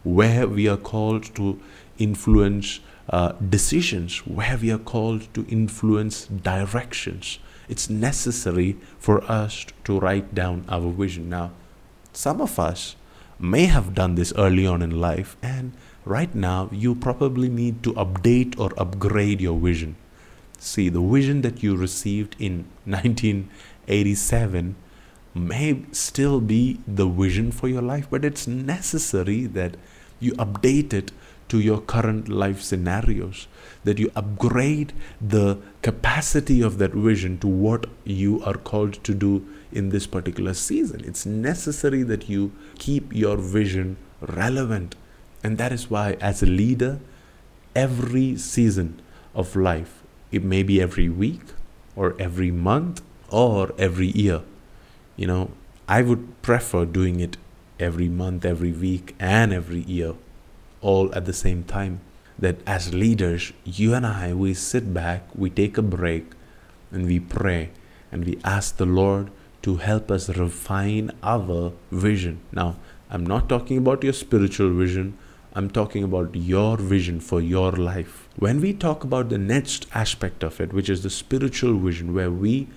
where 0.03 0.47
we 0.47 0.67
are 0.67 0.77
called 0.77 1.33
to 1.35 1.59
influence 1.98 2.80
uh, 3.10 3.34
decisions, 3.34 4.20
where 4.25 4.58
we 4.58 4.72
are 4.72 4.80
called 4.80 5.34
to 5.34 5.46
influence 5.48 6.25
directions. 6.25 7.40
It's 7.68 7.90
necessary 7.90 8.78
for 9.00 9.24
us 9.32 9.66
to 9.84 10.00
write 10.00 10.36
down 10.36 10.66
our 10.70 10.92
vision. 10.92 11.30
Now, 11.30 11.52
some 12.14 12.42
of 12.42 12.60
us 12.60 12.96
may 13.40 13.66
have 13.66 13.94
done 13.94 14.16
this 14.16 14.34
early 14.38 14.66
on 14.66 14.82
in 14.82 15.02
life, 15.02 15.36
and 15.42 15.74
right 16.06 16.34
now 16.34 16.70
you 16.72 16.96
probably 16.96 17.50
need 17.50 17.84
to 17.84 17.94
update 17.94 18.58
or 18.60 18.72
upgrade 18.78 19.42
your 19.42 19.60
vision. 19.60 19.96
See, 20.58 20.90
the 20.90 21.02
vision 21.02 21.42
that 21.42 21.62
you 21.62 21.75
received 21.75 22.36
in 22.40 22.66
1987 22.86 24.75
may 25.34 25.84
still 25.92 26.40
be 26.40 26.80
the 26.88 27.08
vision 27.08 27.52
for 27.52 27.68
your 27.68 27.82
life, 27.82 28.08
but 28.10 28.24
it's 28.24 28.48
necessary 28.48 29.46
that 29.48 29.75
you 30.20 30.32
update 30.34 30.94
it 30.94 31.12
to 31.50 31.60
your 31.60 31.80
current 31.80 32.28
life 32.28 32.62
scenarios, 32.62 33.48
that 33.84 34.00
you 34.00 34.12
upgrade 34.16 34.94
the 35.22 35.58
capacity 35.82 36.62
of 36.62 36.78
that 36.80 36.92
vision 36.92 37.38
to 37.40 37.48
what 37.48 37.86
you 38.04 38.44
are 38.44 38.56
called 38.56 39.04
to 39.04 39.14
do 39.14 39.46
in 39.72 39.90
this 39.90 40.08
particular 40.08 40.54
season. 40.54 41.02
It's 41.06 41.25
necessary 41.25 42.04
that 42.04 42.30
you 42.30 42.52
keep 42.80 43.14
your 43.14 43.38
vision 43.38 43.98
relevant. 44.22 44.96
And 45.44 45.58
that 45.58 45.72
is 45.72 45.90
why, 45.90 46.14
as 46.14 46.42
a 46.42 46.48
leader, 46.48 47.00
every 47.75 48.38
season 48.38 49.02
of 49.36 49.56
life, 49.56 50.02
it 50.32 50.44
may 50.44 50.64
be 50.64 50.82
every 50.82 51.10
week 51.10 51.42
or 51.96 52.16
every 52.20 52.52
month 52.52 53.02
or 53.30 53.74
every 53.78 54.08
year, 54.08 54.42
you 55.16 55.28
know, 55.28 55.52
I 55.88 56.02
would 56.02 56.42
prefer 56.42 56.86
doing 56.86 57.20
it 57.20 57.38
every 57.80 58.10
month, 58.10 58.46
every 58.46 58.72
week, 58.72 59.16
and 59.20 59.54
every 59.54 59.82
year 59.82 60.16
all 60.92 61.13
at 61.15 61.25
the 61.25 61.34
same 61.34 61.63
time. 61.63 62.00
That 62.38 62.58
as 62.68 62.94
leaders, 62.94 63.51
you 63.63 63.94
and 63.94 64.06
I, 64.06 64.34
we 64.34 64.54
sit 64.54 64.94
back, 64.94 65.24
we 65.34 65.50
take 65.50 65.77
a 65.77 65.82
break, 65.82 66.25
and 66.92 67.06
we 67.06 67.20
pray 67.20 67.72
and 68.12 68.25
we 68.25 68.39
ask 68.44 68.77
the 68.77 68.86
Lord 68.86 69.32
to 69.62 69.77
help 69.77 70.12
us 70.12 70.30
refine 70.30 71.12
our 71.24 71.74
vision. 71.92 72.39
Now, 72.51 72.77
I'm 73.10 73.25
not 73.25 73.50
talking 73.50 73.77
about 73.77 74.04
your 74.04 74.13
spiritual 74.13 74.74
vision, 74.74 75.18
I'm 75.54 75.70
talking 75.70 76.04
about 76.04 76.36
your 76.36 76.77
vision 76.77 77.20
for 77.20 77.42
your 77.42 77.72
life. 77.72 78.27
When 78.38 78.60
we 78.62 78.74
talk 78.74 79.04
about 79.04 79.30
the 79.30 79.38
next 79.38 79.88
aspect 79.94 80.44
of 80.44 80.60
it, 80.60 80.74
which 80.74 80.89
is 80.89 81.04
the 81.04 81.10
spiritual 81.10 81.77
vision, 81.80 82.13
where 82.13 82.32
we 82.32 82.68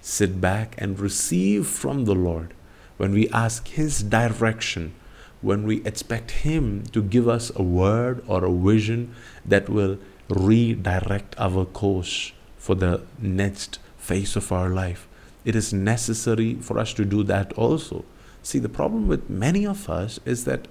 sit 0.00 0.40
back 0.40 0.74
and 0.78 0.98
receive 0.98 1.66
from 1.66 2.04
the 2.04 2.14
Lord, 2.14 2.54
when 2.96 3.12
we 3.12 3.28
ask 3.30 3.68
His 3.68 4.02
direction, 4.02 4.94
when 5.42 5.64
we 5.64 5.84
expect 5.84 6.30
Him 6.30 6.84
to 6.92 7.02
give 7.02 7.28
us 7.28 7.52
a 7.54 7.62
word 7.62 8.24
or 8.26 8.44
a 8.44 8.52
vision 8.52 9.14
that 9.44 9.68
will 9.68 9.98
redirect 10.28 11.34
our 11.38 11.64
course 11.64 12.32
for 12.56 12.74
the 12.74 13.02
next 13.18 13.78
phase 13.98 14.36
of 14.36 14.50
our 14.50 14.70
life. 14.70 15.08
It 15.44 15.56
is 15.56 15.72
necessary 15.72 16.54
for 16.54 16.78
us 16.78 16.94
to 16.94 17.04
do 17.04 17.22
that 17.24 17.52
also. 17.54 18.04
See, 18.42 18.58
the 18.58 18.68
problem 18.68 19.08
with 19.08 19.28
many 19.28 19.66
of 19.66 19.90
us 19.90 20.20
is 20.24 20.44
that 20.44 20.68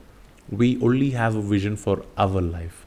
we 0.50 0.82
only 0.82 1.12
have 1.12 1.36
a 1.36 1.42
vision 1.42 1.76
for 1.76 2.04
our 2.18 2.42
life 2.42 2.86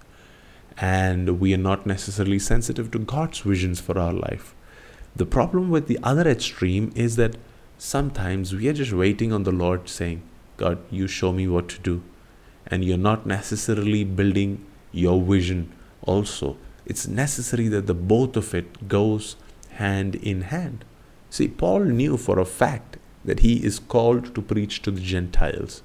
and 0.77 1.41
we 1.41 1.55
are 1.55 1.59
not 1.59 1.87
necessarily 1.87 2.39
sensitive 2.39 2.91
to 2.91 2.99
God's 2.99 3.41
visions 3.41 3.81
for 3.81 3.99
our 3.99 4.13
life. 4.13 4.55
The 5.15 5.27
problem 5.27 5.71
with 5.71 5.87
the 5.87 5.99
other 6.03 6.29
extreme 6.29 6.93
is 6.97 7.17
that 7.17 7.37
sometimes 7.79 8.55
we 8.55 8.69
are 8.69 8.73
just 8.73 8.93
waiting 8.93 9.33
on 9.33 9.45
the 9.45 9.53
Lord 9.53 9.89
saying, 9.89 10.23
God, 10.57 10.79
you 10.91 11.07
show 11.07 11.33
me 11.33 11.49
what 11.49 11.69
to 11.71 11.79
do. 11.81 12.03
And 12.67 12.85
you're 12.85 12.97
not 12.97 13.27
necessarily 13.27 14.05
building 14.05 14.65
your 14.93 15.21
vision 15.21 15.73
also. 16.03 16.57
It's 16.87 17.07
necessary 17.07 17.69
that 17.69 17.87
the 17.87 17.95
both 17.95 18.37
of 18.37 18.55
it 18.55 18.89
goes 18.89 19.37
hand 19.71 20.15
in 20.17 20.43
hand. 20.43 20.85
See, 21.31 21.49
Paul 21.49 21.81
knew 21.81 22.17
for 22.17 22.39
a 22.39 22.45
fact 22.45 22.97
that 23.25 23.41
he 23.41 23.65
is 23.65 23.79
called 23.79 24.35
to 24.35 24.43
preach 24.43 24.83
to 24.83 24.91
the 24.91 25.01
Gentiles. 25.01 25.83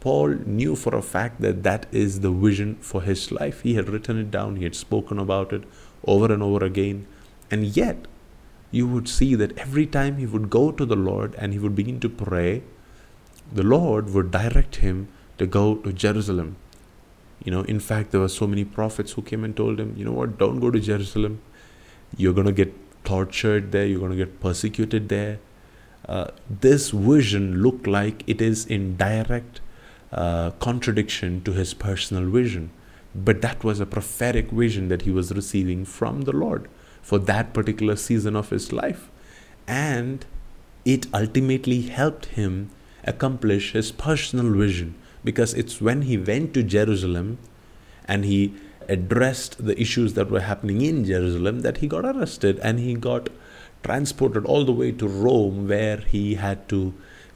Paul 0.00 0.28
knew 0.46 0.76
for 0.76 0.94
a 0.94 1.02
fact 1.02 1.42
that 1.42 1.62
that 1.62 1.86
is 1.92 2.20
the 2.20 2.30
vision 2.30 2.76
for 2.76 3.02
his 3.02 3.30
life. 3.30 3.60
He 3.60 3.74
had 3.74 3.90
written 3.90 4.18
it 4.18 4.30
down, 4.30 4.56
he 4.56 4.64
had 4.64 4.74
spoken 4.74 5.18
about 5.18 5.52
it 5.52 5.64
over 6.04 6.32
and 6.32 6.42
over 6.42 6.64
again. 6.64 7.06
And 7.50 7.64
yet, 7.64 8.06
you 8.70 8.86
would 8.86 9.08
see 9.08 9.34
that 9.34 9.56
every 9.58 9.86
time 9.86 10.16
he 10.16 10.26
would 10.26 10.48
go 10.48 10.72
to 10.72 10.86
the 10.86 10.96
Lord 10.96 11.34
and 11.36 11.52
he 11.52 11.58
would 11.58 11.74
begin 11.74 12.00
to 12.00 12.08
pray, 12.08 12.62
the 13.52 13.62
Lord 13.62 14.12
would 14.14 14.30
direct 14.30 14.76
him 14.76 15.08
to 15.38 15.46
go 15.46 15.76
to 15.76 15.92
Jerusalem. 15.92 16.56
You 17.44 17.52
know, 17.52 17.62
in 17.62 17.80
fact, 17.80 18.10
there 18.10 18.20
were 18.20 18.28
so 18.28 18.46
many 18.46 18.64
prophets 18.64 19.12
who 19.12 19.22
came 19.22 19.44
and 19.44 19.56
told 19.56 19.80
him, 19.80 19.94
you 19.96 20.04
know 20.04 20.12
what, 20.12 20.38
don't 20.38 20.60
go 20.60 20.70
to 20.70 20.78
Jerusalem. 20.78 21.40
You're 22.16 22.34
going 22.34 22.46
to 22.46 22.52
get 22.52 22.74
tortured 23.04 23.72
there, 23.72 23.86
you're 23.86 23.98
going 23.98 24.10
to 24.10 24.16
get 24.16 24.40
persecuted 24.40 25.08
there. 25.08 25.38
Uh, 26.06 26.28
this 26.48 26.90
vision 26.90 27.62
looked 27.62 27.86
like 27.86 28.22
it 28.26 28.40
is 28.40 28.66
in 28.66 28.96
direct 28.96 29.60
uh, 30.12 30.50
contradiction 30.52 31.40
to 31.42 31.52
his 31.52 31.72
personal 31.72 32.28
vision. 32.28 32.70
But 33.14 33.42
that 33.42 33.64
was 33.64 33.80
a 33.80 33.86
prophetic 33.86 34.50
vision 34.50 34.88
that 34.88 35.02
he 35.02 35.10
was 35.10 35.32
receiving 35.32 35.84
from 35.84 36.22
the 36.22 36.32
Lord 36.32 36.68
for 37.02 37.18
that 37.18 37.52
particular 37.52 37.96
season 37.96 38.36
of 38.36 38.50
his 38.50 38.72
life. 38.72 39.08
And 39.66 40.24
it 40.84 41.06
ultimately 41.12 41.82
helped 41.82 42.26
him 42.26 42.70
accomplish 43.04 43.72
his 43.72 43.92
personal 43.92 44.52
vision 44.52 44.94
because 45.24 45.54
it's 45.54 45.80
when 45.80 46.02
he 46.02 46.16
went 46.16 46.54
to 46.54 46.62
Jerusalem 46.62 47.38
and 48.06 48.24
he 48.24 48.54
addressed 48.88 49.64
the 49.64 49.80
issues 49.80 50.14
that 50.14 50.30
were 50.30 50.40
happening 50.40 50.80
in 50.80 51.04
Jerusalem 51.04 51.60
that 51.60 51.78
he 51.78 51.86
got 51.86 52.04
arrested 52.04 52.58
and 52.60 52.80
he 52.80 52.94
got 52.94 53.28
transported 53.82 54.44
all 54.44 54.64
the 54.64 54.72
way 54.72 54.92
to 54.92 55.06
Rome 55.06 55.68
where 55.68 55.98
he 55.98 56.34
had 56.34 56.68
to 56.68 56.92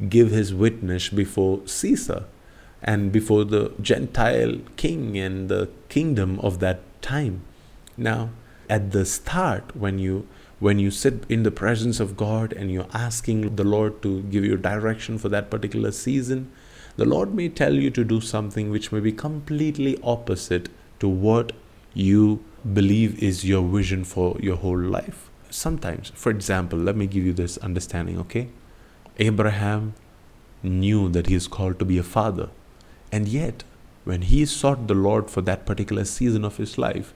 give 0.08 0.30
his 0.30 0.52
witness 0.52 1.08
before 1.08 1.62
Caesar 1.66 2.24
and 2.82 3.12
before 3.12 3.44
the 3.44 3.72
Gentile 3.80 4.58
king 4.76 5.16
and 5.16 5.48
the 5.48 5.70
kingdom 5.88 6.38
of 6.40 6.58
that 6.60 6.80
time. 7.00 7.42
Now, 7.96 8.30
at 8.68 8.90
the 8.92 9.04
start, 9.04 9.76
when 9.76 9.98
you 9.98 10.26
when 10.60 10.78
you 10.78 10.90
sit 10.90 11.24
in 11.28 11.42
the 11.42 11.50
presence 11.50 12.00
of 12.00 12.16
God 12.16 12.52
and 12.52 12.70
you're 12.70 12.86
asking 12.92 13.56
the 13.56 13.64
Lord 13.64 14.00
to 14.02 14.22
give 14.22 14.44
you 14.44 14.56
direction 14.56 15.18
for 15.18 15.28
that 15.28 15.50
particular 15.50 15.92
season, 15.92 16.50
the 16.96 17.04
Lord 17.04 17.34
may 17.34 17.48
tell 17.48 17.74
you 17.74 17.90
to 17.90 18.04
do 18.04 18.20
something 18.20 18.70
which 18.70 18.92
may 18.92 19.00
be 19.00 19.12
completely 19.12 19.98
opposite 20.02 20.68
to 21.00 21.08
what 21.08 21.52
you 21.92 22.44
believe 22.72 23.22
is 23.22 23.44
your 23.44 23.62
vision 23.62 24.04
for 24.04 24.36
your 24.40 24.56
whole 24.56 24.78
life. 24.78 25.28
Sometimes, 25.50 26.12
for 26.14 26.30
example, 26.30 26.78
let 26.78 26.96
me 26.96 27.06
give 27.06 27.24
you 27.24 27.32
this 27.32 27.58
understanding, 27.58 28.18
okay? 28.20 28.48
Abraham 29.18 29.94
knew 30.62 31.08
that 31.10 31.26
he 31.26 31.34
is 31.34 31.46
called 31.46 31.78
to 31.78 31.84
be 31.84 31.98
a 31.98 32.02
father, 32.02 32.48
and 33.12 33.28
yet, 33.28 33.64
when 34.04 34.22
he 34.22 34.44
sought 34.44 34.86
the 34.86 34.94
Lord 34.94 35.30
for 35.30 35.40
that 35.42 35.66
particular 35.66 36.04
season 36.04 36.44
of 36.44 36.56
his 36.56 36.76
life, 36.78 37.14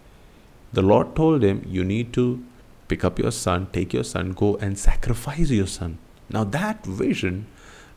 the 0.73 0.83
Lord 0.83 1.17
told 1.17 1.43
him, 1.43 1.65
You 1.67 1.85
need 1.85 2.13
to 2.15 2.45
pick 2.89 3.05
up 3.05 3.19
your 3.19 3.31
son, 3.31 3.69
take 3.73 3.93
your 3.93 4.05
son, 4.05 4.33
go 4.33 4.57
and 4.57 4.79
sacrifice 4.79 5.51
your 5.51 5.67
son. 5.67 5.99
Now, 6.31 6.45
that 6.45 6.85
vision 6.85 7.47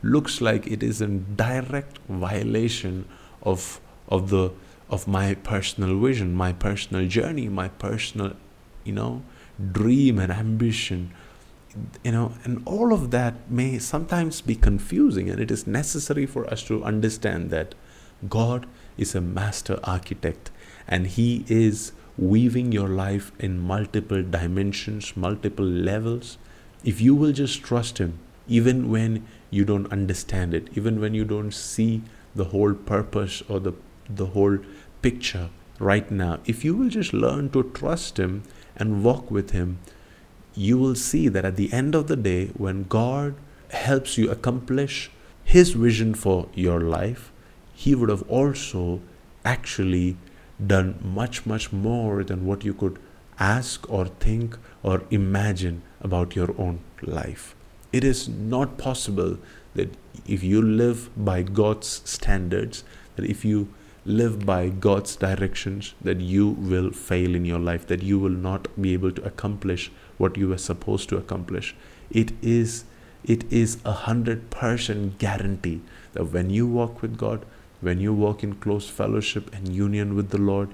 looks 0.02 0.40
like 0.40 0.66
it 0.66 0.82
is 0.82 1.00
in 1.00 1.36
direct 1.36 1.98
violation 2.08 3.06
of 3.42 3.80
of 4.08 4.30
the 4.30 4.52
of 4.88 5.08
my 5.08 5.34
personal 5.34 5.98
vision, 5.98 6.34
my 6.34 6.52
personal 6.52 7.08
journey, 7.08 7.48
my 7.48 7.68
personal, 7.68 8.36
you 8.84 8.92
know, 8.92 9.22
dream 9.72 10.18
and 10.18 10.32
ambition. 10.32 11.12
You 12.04 12.12
know, 12.12 12.32
and 12.44 12.62
all 12.66 12.92
of 12.92 13.10
that 13.12 13.50
may 13.50 13.78
sometimes 13.78 14.42
be 14.42 14.54
confusing, 14.54 15.30
and 15.30 15.40
it 15.40 15.50
is 15.50 15.66
necessary 15.66 16.26
for 16.26 16.46
us 16.52 16.62
to 16.64 16.84
understand 16.84 17.48
that 17.48 17.74
God 18.28 18.66
is 18.98 19.14
a 19.14 19.20
master 19.20 19.80
architect 19.84 20.50
and 20.86 21.06
He 21.06 21.44
is 21.48 21.92
weaving 22.18 22.72
your 22.72 22.88
life 22.88 23.32
in 23.38 23.58
multiple 23.58 24.22
dimensions, 24.22 25.16
multiple 25.16 25.64
levels. 25.64 26.38
If 26.84 27.00
you 27.00 27.14
will 27.14 27.32
just 27.32 27.62
trust 27.62 27.98
Him, 27.98 28.18
even 28.48 28.90
when 28.90 29.26
you 29.50 29.64
don't 29.64 29.90
understand 29.92 30.54
it, 30.54 30.68
even 30.74 31.00
when 31.00 31.14
you 31.14 31.24
don't 31.24 31.52
see 31.52 32.02
the 32.34 32.44
whole 32.44 32.74
purpose 32.74 33.42
or 33.48 33.60
the, 33.60 33.72
the 34.08 34.26
whole 34.26 34.58
picture 35.00 35.50
right 35.78 36.10
now, 36.10 36.40
if 36.44 36.64
you 36.64 36.76
will 36.76 36.88
just 36.88 37.12
learn 37.12 37.50
to 37.50 37.62
trust 37.74 38.18
Him 38.18 38.42
and 38.76 39.04
walk 39.04 39.30
with 39.30 39.50
Him, 39.50 39.78
you 40.54 40.76
will 40.76 40.94
see 40.94 41.28
that 41.28 41.44
at 41.44 41.56
the 41.56 41.72
end 41.72 41.94
of 41.94 42.08
the 42.08 42.16
day, 42.16 42.48
when 42.48 42.84
God 42.84 43.34
helps 43.70 44.18
you 44.18 44.30
accomplish 44.30 45.10
His 45.44 45.72
vision 45.72 46.14
for 46.14 46.48
your 46.54 46.80
life, 46.80 47.32
He 47.74 47.94
would 47.94 48.10
have 48.10 48.28
also 48.28 49.00
actually 49.44 50.16
done 50.66 50.98
much, 51.02 51.44
much 51.46 51.72
more 51.72 52.24
than 52.24 52.46
what 52.46 52.64
you 52.64 52.74
could 52.74 52.98
ask 53.38 53.88
or 53.90 54.06
think 54.06 54.56
or 54.82 55.02
imagine 55.10 55.82
about 56.00 56.36
your 56.36 56.54
own 56.58 56.80
life. 57.02 57.54
It 57.92 58.04
is 58.04 58.28
not 58.28 58.78
possible 58.78 59.38
that 59.74 59.94
if 60.26 60.42
you 60.42 60.62
live 60.62 61.10
by 61.16 61.42
God's 61.42 62.02
standards, 62.04 62.84
that 63.16 63.24
if 63.24 63.44
you 63.44 63.72
live 64.04 64.44
by 64.44 64.68
God's 64.68 65.14
directions, 65.16 65.94
that 66.00 66.20
you 66.20 66.48
will 66.48 66.90
fail 66.90 67.34
in 67.34 67.44
your 67.44 67.58
life, 67.58 67.86
that 67.86 68.02
you 68.02 68.18
will 68.18 68.30
not 68.30 68.68
be 68.80 68.92
able 68.92 69.12
to 69.12 69.24
accomplish 69.24 69.90
what 70.18 70.36
you 70.36 70.48
were 70.48 70.58
supposed 70.58 71.08
to 71.10 71.16
accomplish. 71.16 71.74
It 72.10 72.32
is 72.42 72.84
it 73.24 73.50
is 73.52 73.78
a 73.84 73.92
hundred 73.92 74.50
percent 74.50 75.18
guarantee 75.18 75.80
that 76.12 76.32
when 76.32 76.50
you 76.50 76.66
walk 76.66 77.02
with 77.02 77.16
God, 77.16 77.46
when 77.82 78.00
you 78.00 78.14
walk 78.14 78.42
in 78.42 78.54
close 78.54 78.88
fellowship 78.88 79.54
and 79.54 79.74
union 79.74 80.14
with 80.14 80.30
the 80.30 80.38
Lord, 80.38 80.70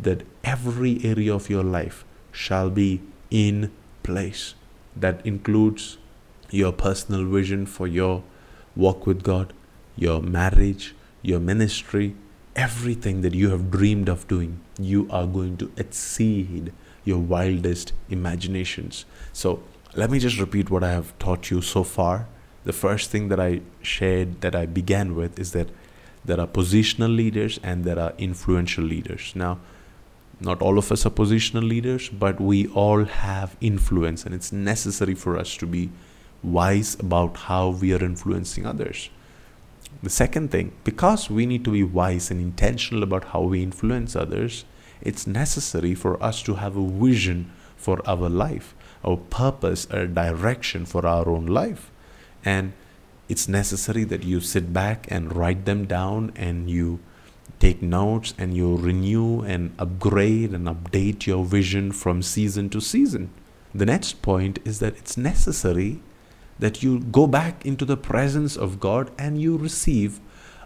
that 0.00 0.22
every 0.42 1.04
area 1.04 1.34
of 1.34 1.50
your 1.50 1.64
life 1.64 2.04
shall 2.30 2.70
be 2.70 3.02
in 3.30 3.70
place. 4.02 4.54
That 4.96 5.24
includes 5.26 5.98
your 6.50 6.72
personal 6.72 7.26
vision 7.26 7.66
for 7.66 7.86
your 7.86 8.22
walk 8.74 9.06
with 9.06 9.22
God, 9.22 9.52
your 9.96 10.22
marriage, 10.22 10.94
your 11.20 11.40
ministry, 11.40 12.14
everything 12.54 13.22
that 13.22 13.34
you 13.34 13.50
have 13.50 13.70
dreamed 13.70 14.08
of 14.08 14.28
doing, 14.28 14.60
you 14.78 15.08
are 15.10 15.26
going 15.26 15.56
to 15.56 15.72
exceed 15.76 16.72
your 17.04 17.18
wildest 17.18 17.92
imaginations. 18.08 19.04
So, 19.32 19.62
let 19.94 20.10
me 20.10 20.18
just 20.18 20.38
repeat 20.38 20.70
what 20.70 20.82
I 20.82 20.90
have 20.90 21.18
taught 21.18 21.50
you 21.50 21.60
so 21.60 21.84
far. 21.84 22.26
The 22.64 22.72
first 22.72 23.10
thing 23.10 23.28
that 23.28 23.40
I 23.40 23.60
shared, 23.82 24.40
that 24.40 24.54
I 24.54 24.66
began 24.66 25.14
with, 25.14 25.38
is 25.38 25.52
that 25.52 25.68
there 26.24 26.40
are 26.40 26.46
positional 26.46 27.14
leaders 27.14 27.58
and 27.62 27.84
there 27.84 27.98
are 27.98 28.12
influential 28.18 28.84
leaders. 28.84 29.32
Now, 29.34 29.58
not 30.40 30.60
all 30.60 30.78
of 30.78 30.90
us 30.90 31.06
are 31.06 31.10
positional 31.10 31.66
leaders, 31.66 32.08
but 32.08 32.40
we 32.40 32.66
all 32.68 33.04
have 33.04 33.56
influence, 33.60 34.24
and 34.24 34.34
it's 34.34 34.50
necessary 34.52 35.14
for 35.14 35.38
us 35.38 35.56
to 35.56 35.66
be 35.66 35.90
wise 36.42 36.98
about 36.98 37.36
how 37.36 37.68
we 37.68 37.92
are 37.92 38.04
influencing 38.04 38.66
others. 38.66 39.08
The 40.02 40.10
second 40.10 40.50
thing, 40.50 40.72
because 40.82 41.30
we 41.30 41.46
need 41.46 41.64
to 41.64 41.70
be 41.70 41.84
wise 41.84 42.30
and 42.30 42.40
intentional 42.40 43.04
about 43.04 43.26
how 43.26 43.42
we 43.42 43.62
influence 43.62 44.16
others, 44.16 44.64
it's 45.00 45.26
necessary 45.26 45.94
for 45.94 46.20
us 46.22 46.42
to 46.42 46.54
have 46.54 46.76
a 46.76 46.88
vision 46.88 47.52
for 47.76 48.00
our 48.08 48.28
life, 48.28 48.74
our 49.04 49.16
purpose, 49.16 49.86
a 49.90 50.06
direction 50.06 50.86
for 50.86 51.06
our 51.06 51.28
own 51.28 51.46
life. 51.46 51.90
And 52.44 52.72
it's 53.28 53.48
necessary 53.48 54.04
that 54.04 54.24
you 54.24 54.40
sit 54.40 54.72
back 54.72 55.06
and 55.10 55.34
write 55.34 55.64
them 55.64 55.86
down 55.86 56.32
and 56.36 56.70
you 56.70 57.00
take 57.58 57.80
notes 57.80 58.34
and 58.36 58.56
you 58.56 58.76
renew 58.76 59.40
and 59.42 59.72
upgrade 59.78 60.52
and 60.52 60.66
update 60.66 61.26
your 61.26 61.44
vision 61.44 61.92
from 61.92 62.20
season 62.20 62.68
to 62.68 62.80
season. 62.80 63.30
The 63.74 63.86
next 63.86 64.20
point 64.20 64.58
is 64.64 64.80
that 64.80 64.96
it's 64.96 65.16
necessary 65.16 66.02
that 66.58 66.82
you 66.82 67.00
go 67.00 67.26
back 67.26 67.64
into 67.64 67.84
the 67.84 67.96
presence 67.96 68.56
of 68.56 68.80
God 68.80 69.10
and 69.18 69.40
you 69.40 69.56
receive 69.56 70.20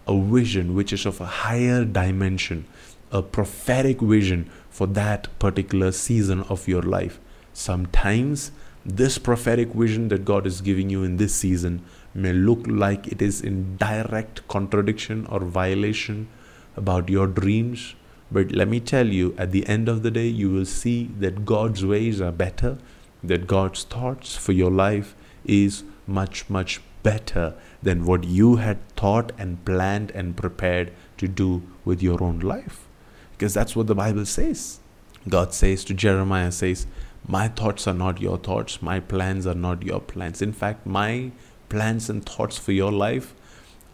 a 0.07 0.19
vision 0.19 0.75
which 0.75 0.93
is 0.93 1.07
of 1.07 1.21
a 1.21 1.27
higher 1.27 1.85
dimension, 1.85 2.67
a 3.13 3.23
prophetic 3.23 4.01
vision 4.01 4.51
for 4.71 4.87
that 4.87 5.29
particular 5.39 5.93
season 5.93 6.43
of 6.43 6.67
your 6.67 6.83
life. 6.83 7.21
Sometimes 7.53 8.53
this 8.85 9.19
prophetic 9.19 9.73
vision 9.73 10.09
that 10.09 10.25
God 10.25 10.47
is 10.47 10.61
giving 10.61 10.91
you 10.91 11.03
in 11.03 11.17
this 11.17 11.35
season 11.35 11.83
may 12.17 12.33
look 12.33 12.67
like 12.67 13.07
it 13.09 13.21
is 13.21 13.41
in 13.41 13.77
direct 13.77 14.47
contradiction 14.49 15.27
or 15.27 15.41
violation 15.41 16.29
about 16.77 17.09
your 17.09 17.27
dreams. 17.27 17.95
But 18.31 18.53
let 18.53 18.69
me 18.69 18.81
tell 18.81 19.07
you, 19.07 19.35
at 19.39 19.53
the 19.53 19.67
end 19.67 19.89
of 19.89 20.03
the 20.03 20.11
day, 20.11 20.27
you 20.27 20.51
will 20.51 20.65
see 20.65 21.11
that 21.21 21.45
God's 21.45 21.85
ways 21.85 22.21
are 22.21 22.33
better, 22.33 22.79
that 23.23 23.47
God's 23.47 23.85
thoughts 23.85 24.37
for 24.37 24.53
your 24.53 24.71
life 24.71 25.15
is 25.45 25.85
much, 26.07 26.49
much 26.49 26.81
better 27.03 27.55
than 27.83 28.05
what 28.05 28.25
you 28.25 28.57
had 28.57 28.79
thought 28.97 29.31
and 29.39 29.65
planned 29.65 30.11
and 30.11 30.37
prepared 30.37 30.93
to 31.19 31.29
do 31.29 31.63
with 31.85 32.03
your 32.03 32.23
own 32.23 32.41
life. 32.41 32.87
Because 33.33 33.55
that's 33.55 33.77
what 33.77 33.87
the 33.87 33.95
Bible 33.95 34.27
says. 34.27 34.81
God 35.29 35.55
says 35.55 35.85
to 35.85 35.95
Jeremiah, 35.95 36.51
says, 36.53 36.87
My 37.29 37.49
thoughts 37.49 37.87
are 37.87 37.95
not 37.95 38.21
your 38.21 38.39
thoughts, 38.39 38.81
my 38.81 39.01
plans 39.01 39.47
are 39.47 39.55
not 39.55 39.83
your 39.83 40.01
plans. 40.01 40.43
In 40.43 40.53
fact, 40.53 40.87
my 40.87 41.33
plans 41.69 42.09
and 42.09 42.25
thoughts 42.25 42.57
for 42.59 42.73
your 42.73 42.93
life 42.93 43.35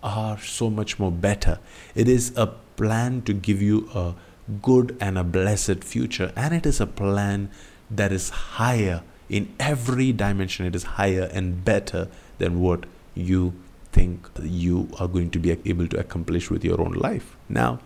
are 0.03 0.39
so 0.39 0.69
much 0.69 0.99
more 0.99 1.13
better. 1.13 1.59
It 1.95 2.09
is 2.09 2.33
a 2.37 2.49
plan 2.77 3.23
to 3.23 3.33
give 3.33 3.63
you 3.63 3.89
a 3.95 4.15
good 4.61 4.97
and 5.01 5.17
a 5.17 5.25
blessed 5.25 5.85
future, 5.85 6.33
and 6.37 6.55
it 6.55 6.67
is 6.67 6.81
a 6.81 6.87
plan 6.87 7.51
that 7.91 8.13
is 8.13 8.31
higher 8.31 9.03
in 9.29 9.55
every 9.61 10.13
dimension. 10.13 10.67
It 10.67 10.75
is 10.75 10.83
higher 10.83 11.31
and 11.33 11.65
better 11.65 12.09
than 12.39 12.61
what 12.61 12.85
you 13.15 13.55
think 13.93 14.29
you 14.43 14.89
are 14.99 15.07
going 15.07 15.31
to 15.31 15.39
be 15.39 15.51
able 15.65 15.87
to 15.87 15.99
accomplish 15.99 16.51
with 16.51 16.65
your 16.65 16.81
own 16.81 16.93
life. 16.93 17.37
Now, 17.49 17.79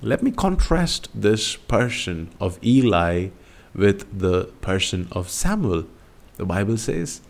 let 0.00 0.22
me 0.22 0.30
contrast 0.30 1.08
this 1.12 1.56
person 1.56 2.30
of 2.40 2.58
Eli 2.64 3.30
with 3.74 4.18
the 4.18 4.44
person 4.60 5.08
of 5.12 5.28
Samuel. 5.28 5.86
The 6.36 6.44
Bible 6.44 6.76
says 6.76 7.20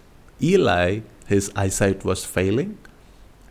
Eli 0.42 1.00
his 1.28 1.52
eyesight 1.54 2.04
was 2.04 2.24
failing 2.24 2.78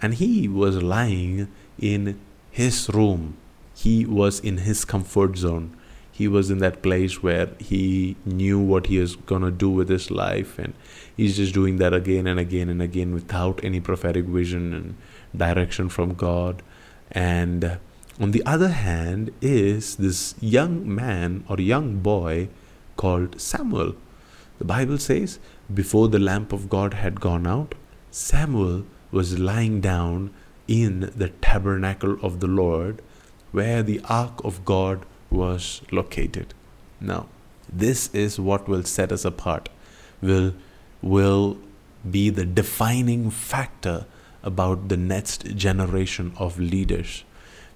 and 0.01 0.15
he 0.15 0.47
was 0.47 0.81
lying 0.81 1.47
in 1.79 2.19
his 2.51 2.89
room. 2.89 3.37
He 3.75 4.05
was 4.05 4.39
in 4.39 4.57
his 4.59 4.83
comfort 4.83 5.37
zone. 5.37 5.77
He 6.11 6.27
was 6.27 6.49
in 6.49 6.57
that 6.57 6.81
place 6.81 7.21
where 7.21 7.49
he 7.59 8.15
knew 8.25 8.59
what 8.59 8.87
he 8.87 8.97
was 8.97 9.15
going 9.15 9.43
to 9.43 9.51
do 9.51 9.69
with 9.69 9.87
his 9.87 10.09
life, 10.09 10.57
and 10.57 10.73
he's 11.15 11.37
just 11.37 11.53
doing 11.53 11.77
that 11.77 11.93
again 11.93 12.25
and 12.25 12.39
again 12.39 12.69
and 12.69 12.81
again 12.81 13.13
without 13.13 13.63
any 13.63 13.79
prophetic 13.79 14.25
vision 14.25 14.73
and 14.73 14.95
direction 15.35 15.89
from 15.89 16.15
God. 16.15 16.63
And 17.11 17.77
on 18.19 18.31
the 18.31 18.43
other 18.47 18.69
hand, 18.69 19.31
is 19.41 19.97
this 19.97 20.33
young 20.41 20.93
man 20.93 21.43
or 21.47 21.61
young 21.61 21.99
boy 21.99 22.49
called 22.95 23.39
Samuel. 23.39 23.95
The 24.57 24.65
Bible 24.65 24.97
says 24.97 25.37
before 25.73 26.07
the 26.07 26.19
lamp 26.19 26.53
of 26.53 26.69
God 26.69 26.93
had 26.93 27.19
gone 27.19 27.45
out, 27.45 27.75
Samuel 28.11 28.85
was 29.11 29.39
lying 29.39 29.81
down 29.81 30.33
in 30.67 31.11
the 31.15 31.29
tabernacle 31.29 32.17
of 32.21 32.39
the 32.39 32.47
Lord 32.47 33.01
where 33.51 33.83
the 33.83 34.01
ark 34.05 34.43
of 34.43 34.65
God 34.65 35.05
was 35.29 35.81
located. 35.91 36.53
Now, 36.99 37.27
this 37.71 38.13
is 38.13 38.39
what 38.39 38.67
will 38.67 38.83
set 38.83 39.11
us 39.11 39.25
apart, 39.25 39.69
will, 40.21 40.53
will 41.01 41.57
be 42.09 42.29
the 42.29 42.45
defining 42.45 43.29
factor 43.29 44.05
about 44.43 44.87
the 44.87 44.97
next 44.97 45.55
generation 45.55 46.33
of 46.37 46.59
leaders. 46.59 47.23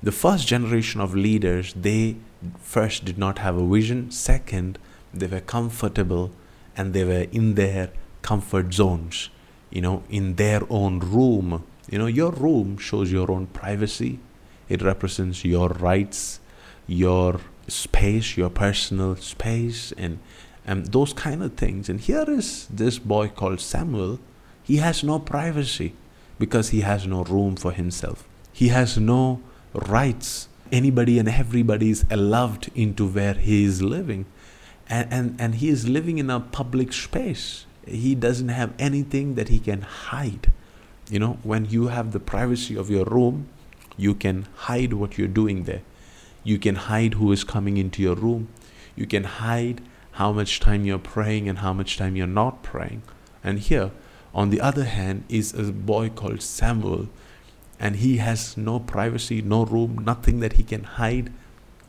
The 0.01 0.11
first 0.11 0.47
generation 0.47 1.01
of 1.01 1.13
leaders, 1.13 1.73
they 1.73 2.17
first 2.59 3.05
did 3.05 3.17
not 3.17 3.39
have 3.39 3.57
a 3.57 3.67
vision. 3.67 4.11
Second, 4.11 4.79
they 5.13 5.27
were 5.27 5.41
comfortable 5.41 6.31
and 6.75 6.93
they 6.93 7.03
were 7.03 7.27
in 7.31 7.55
their 7.55 7.91
comfort 8.21 8.73
zones, 8.73 9.29
you 9.69 9.81
know, 9.81 10.03
in 10.09 10.35
their 10.35 10.61
own 10.69 10.99
room. 10.99 11.63
You 11.89 11.97
know, 11.99 12.07
your 12.07 12.31
room 12.31 12.77
shows 12.77 13.11
your 13.11 13.31
own 13.31 13.47
privacy, 13.47 14.19
it 14.69 14.81
represents 14.81 15.43
your 15.43 15.69
rights, 15.69 16.39
your 16.87 17.41
space, 17.67 18.37
your 18.37 18.49
personal 18.49 19.15
space, 19.15 19.91
and, 19.97 20.19
and 20.65 20.87
those 20.87 21.13
kind 21.13 21.43
of 21.43 21.55
things. 21.55 21.89
And 21.89 21.99
here 21.99 22.25
is 22.27 22.67
this 22.67 22.99
boy 22.99 23.29
called 23.29 23.59
Samuel. 23.59 24.19
He 24.63 24.77
has 24.77 25.03
no 25.03 25.19
privacy 25.19 25.93
because 26.39 26.69
he 26.69 26.81
has 26.81 27.05
no 27.05 27.23
room 27.23 27.55
for 27.55 27.71
himself. 27.71 28.27
He 28.53 28.69
has 28.69 28.97
no 28.97 29.41
rights. 29.73 30.47
Anybody 30.71 31.19
and 31.19 31.27
everybody 31.27 31.89
is 31.89 32.05
allowed 32.09 32.69
into 32.75 33.07
where 33.07 33.33
he 33.33 33.63
is 33.65 33.81
living. 33.81 34.25
And, 34.91 35.11
and, 35.11 35.35
and 35.39 35.55
he 35.55 35.69
is 35.69 35.87
living 35.87 36.17
in 36.17 36.29
a 36.29 36.41
public 36.41 36.91
space. 36.91 37.65
He 37.87 38.13
doesn't 38.13 38.49
have 38.49 38.73
anything 38.77 39.35
that 39.35 39.47
he 39.47 39.57
can 39.57 39.83
hide. 39.83 40.51
You 41.09 41.19
know, 41.19 41.37
when 41.43 41.65
you 41.65 41.87
have 41.87 42.11
the 42.11 42.19
privacy 42.19 42.75
of 42.75 42.89
your 42.89 43.05
room, 43.05 43.47
you 43.95 44.13
can 44.13 44.47
hide 44.67 44.91
what 44.91 45.17
you're 45.17 45.29
doing 45.29 45.63
there. 45.63 45.81
You 46.43 46.59
can 46.59 46.75
hide 46.75 47.13
who 47.13 47.31
is 47.31 47.45
coming 47.45 47.77
into 47.77 48.01
your 48.01 48.15
room. 48.15 48.49
You 48.97 49.07
can 49.07 49.23
hide 49.23 49.81
how 50.13 50.33
much 50.33 50.59
time 50.59 50.83
you're 50.83 50.99
praying 50.99 51.47
and 51.47 51.59
how 51.59 51.71
much 51.71 51.97
time 51.97 52.17
you're 52.17 52.27
not 52.27 52.61
praying. 52.61 53.01
And 53.41 53.59
here, 53.59 53.91
on 54.35 54.49
the 54.49 54.59
other 54.59 54.83
hand, 54.83 55.23
is 55.29 55.53
a 55.53 55.71
boy 55.71 56.09
called 56.09 56.41
Samuel, 56.41 57.07
and 57.79 57.95
he 57.95 58.17
has 58.17 58.57
no 58.57 58.79
privacy, 58.79 59.41
no 59.41 59.63
room, 59.63 60.03
nothing 60.03 60.41
that 60.41 60.53
he 60.53 60.63
can 60.63 60.83
hide. 60.83 61.31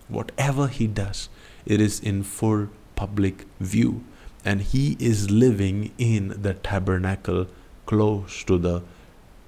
Whatever 0.06 0.68
he 0.68 0.86
does, 0.86 1.28
it 1.66 1.80
is 1.80 1.98
in 1.98 2.22
full 2.22 2.68
public 2.96 3.46
view. 3.60 4.04
And 4.44 4.62
he 4.62 4.96
is 4.98 5.30
living 5.30 5.92
in 5.98 6.42
the 6.42 6.54
tabernacle 6.54 7.46
close 7.86 8.44
to 8.44 8.58
the 8.58 8.82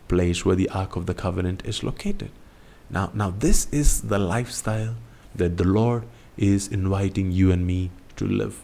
place 0.09 0.44
where 0.44 0.57
the 0.57 0.68
Ark 0.68 0.96
of 0.96 1.07
the 1.07 1.14
Covenant 1.14 1.62
is 1.64 1.83
located. 1.83 2.30
Now, 2.90 3.11
now 3.14 3.30
this 3.30 3.66
is 3.72 4.02
the 4.02 4.18
lifestyle 4.18 4.94
that 5.35 5.57
the 5.57 5.64
Lord 5.64 6.04
is 6.37 6.68
inviting 6.68 7.33
you 7.33 7.50
and 7.50 7.66
me 7.66 7.90
to 8.16 8.26
live. 8.26 8.62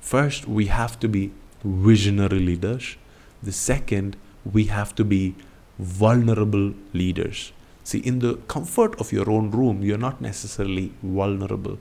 First, 0.00 0.46
we 0.46 0.66
have 0.66 0.98
to 1.00 1.08
be 1.08 1.32
visionary 1.64 2.40
leaders. 2.40 2.96
The 3.42 3.52
second, 3.52 4.16
we 4.44 4.64
have 4.64 4.94
to 4.96 5.04
be 5.04 5.34
vulnerable 5.78 6.74
leaders. 6.92 7.52
See, 7.84 7.98
in 7.98 8.20
the 8.20 8.36
comfort 8.46 9.00
of 9.00 9.12
your 9.12 9.28
own 9.30 9.50
room, 9.50 9.82
you're 9.82 9.98
not 9.98 10.20
necessarily 10.20 10.92
vulnerable 11.02 11.78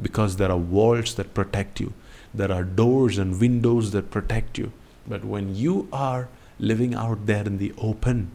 because 0.00 0.36
there 0.36 0.50
are 0.50 0.56
walls 0.56 1.14
that 1.14 1.34
protect 1.34 1.80
you, 1.80 1.92
there 2.34 2.52
are 2.52 2.62
doors 2.62 3.18
and 3.18 3.40
windows 3.40 3.90
that 3.92 4.10
protect 4.10 4.58
you. 4.58 4.72
But 5.06 5.24
when 5.24 5.54
you 5.54 5.88
are 5.92 6.28
living 6.58 6.94
out 6.94 7.26
there 7.26 7.44
in 7.44 7.58
the 7.58 7.72
open, 7.78 8.30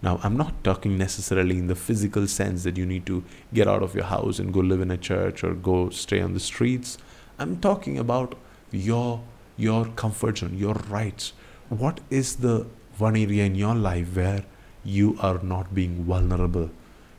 now, 0.00 0.20
I'm 0.22 0.36
not 0.36 0.62
talking 0.62 0.96
necessarily 0.96 1.58
in 1.58 1.66
the 1.66 1.74
physical 1.74 2.28
sense 2.28 2.62
that 2.62 2.76
you 2.76 2.86
need 2.86 3.04
to 3.06 3.24
get 3.52 3.66
out 3.66 3.82
of 3.82 3.96
your 3.96 4.04
house 4.04 4.38
and 4.38 4.52
go 4.52 4.60
live 4.60 4.80
in 4.80 4.92
a 4.92 4.96
church 4.96 5.42
or 5.42 5.54
go 5.54 5.90
stay 5.90 6.20
on 6.20 6.34
the 6.34 6.40
streets. 6.40 6.98
I'm 7.38 7.58
talking 7.58 7.98
about 7.98 8.36
your 8.70 9.22
your 9.56 9.86
comfort 9.86 10.38
zone, 10.38 10.56
your 10.56 10.74
rights. 10.74 11.32
What 11.68 12.00
is 12.10 12.36
the 12.36 12.66
one 12.98 13.16
area 13.16 13.44
in 13.44 13.56
your 13.56 13.74
life 13.74 14.14
where 14.14 14.44
you 14.84 15.16
are 15.20 15.40
not 15.42 15.74
being 15.74 16.04
vulnerable, 16.04 16.70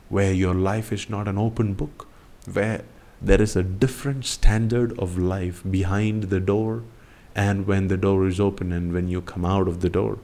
where 0.08 0.32
your 0.32 0.54
life 0.54 0.90
is 0.90 1.10
not 1.10 1.28
an 1.28 1.36
open 1.36 1.74
book, 1.74 2.06
where 2.50 2.82
there 3.20 3.40
is 3.40 3.54
a 3.54 3.62
different 3.62 4.24
standard 4.24 4.98
of 4.98 5.18
life 5.18 5.62
behind 5.68 6.24
the 6.24 6.40
door 6.40 6.82
and 7.34 7.66
when 7.66 7.88
the 7.88 7.96
door 7.96 8.26
is 8.26 8.40
open 8.40 8.72
and 8.72 8.92
when 8.92 9.08
you 9.08 9.20
come 9.20 9.44
out 9.44 9.68
of 9.68 9.80
the 9.80 9.88
door, 9.88 10.18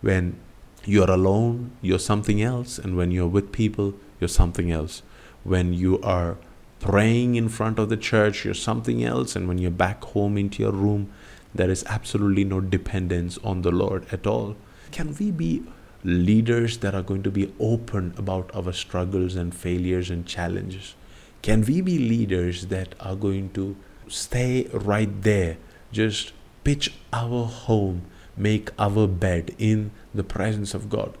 when 0.00 0.38
you're 0.84 1.10
alone, 1.10 1.70
you're 1.80 1.98
something 1.98 2.42
else, 2.42 2.78
and 2.78 2.96
when 2.96 3.10
you're 3.10 3.28
with 3.28 3.52
people, 3.52 3.94
you're 4.20 4.28
something 4.28 4.70
else. 4.70 5.02
When 5.44 5.72
you 5.72 6.00
are 6.02 6.36
praying 6.80 7.36
in 7.36 7.48
front 7.48 7.78
of 7.78 7.88
the 7.88 7.96
church, 7.96 8.44
you're 8.44 8.54
something 8.54 9.04
else, 9.04 9.36
and 9.36 9.46
when 9.46 9.58
you're 9.58 9.70
back 9.70 10.02
home 10.04 10.36
into 10.36 10.62
your 10.62 10.72
room, 10.72 11.12
there 11.54 11.70
is 11.70 11.84
absolutely 11.86 12.44
no 12.44 12.60
dependence 12.60 13.38
on 13.44 13.62
the 13.62 13.70
Lord 13.70 14.06
at 14.10 14.26
all. 14.26 14.56
Can 14.90 15.14
we 15.18 15.30
be 15.30 15.62
leaders 16.02 16.78
that 16.78 16.94
are 16.94 17.02
going 17.02 17.22
to 17.22 17.30
be 17.30 17.52
open 17.60 18.12
about 18.16 18.50
our 18.54 18.72
struggles 18.72 19.36
and 19.36 19.54
failures 19.54 20.10
and 20.10 20.26
challenges? 20.26 20.94
Can 21.42 21.62
we 21.62 21.80
be 21.80 21.98
leaders 21.98 22.66
that 22.66 22.94
are 23.00 23.16
going 23.16 23.50
to 23.50 23.76
stay 24.08 24.68
right 24.72 25.22
there, 25.22 25.56
just 25.90 26.32
pitch 26.62 26.94
our 27.12 27.46
home, 27.46 28.02
make 28.36 28.70
our 28.78 29.06
bed 29.06 29.54
in 29.58 29.90
the 30.14 30.22
presence 30.22 30.72
of 30.72 30.88
God, 30.88 31.18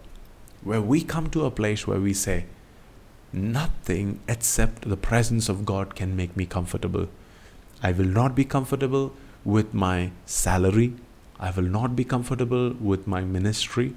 where 0.62 0.80
we 0.80 1.02
come 1.02 1.28
to 1.30 1.44
a 1.44 1.50
place 1.50 1.86
where 1.86 2.00
we 2.00 2.14
say, 2.14 2.46
Nothing 3.32 4.20
except 4.28 4.88
the 4.88 4.96
presence 4.96 5.48
of 5.48 5.64
God 5.64 5.96
can 5.96 6.14
make 6.14 6.36
me 6.36 6.44
comfortable. 6.44 7.08
I 7.82 7.92
will 7.92 8.04
not 8.04 8.34
be 8.34 8.44
comfortable 8.44 9.14
with 9.44 9.72
my 9.72 10.12
salary. 10.26 10.94
I 11.40 11.50
will 11.50 11.64
not 11.64 11.96
be 11.96 12.04
comfortable 12.04 12.74
with 12.78 13.06
my 13.06 13.22
ministry. 13.22 13.96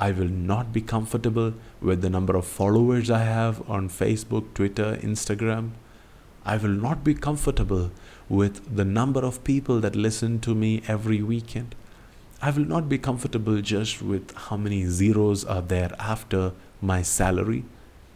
I 0.00 0.12
will 0.12 0.28
not 0.28 0.72
be 0.72 0.80
comfortable 0.80 1.54
with 1.80 2.02
the 2.02 2.10
number 2.10 2.36
of 2.36 2.46
followers 2.46 3.10
I 3.10 3.24
have 3.24 3.68
on 3.68 3.88
Facebook, 3.88 4.54
Twitter, 4.54 4.96
Instagram. 5.02 5.70
I 6.44 6.56
will 6.56 6.76
not 6.84 7.02
be 7.02 7.14
comfortable 7.14 7.90
with 8.28 8.76
the 8.76 8.84
number 8.84 9.24
of 9.24 9.42
people 9.42 9.80
that 9.80 9.96
listen 9.96 10.38
to 10.40 10.54
me 10.54 10.82
every 10.86 11.20
weekend. 11.20 11.74
I 12.40 12.52
will 12.52 12.64
not 12.64 12.88
be 12.88 12.98
comfortable 12.98 13.60
just 13.60 14.00
with 14.00 14.32
how 14.36 14.56
many 14.56 14.86
zeros 14.86 15.44
are 15.44 15.62
there 15.62 15.90
after 15.98 16.52
my 16.80 17.02
salary. 17.02 17.64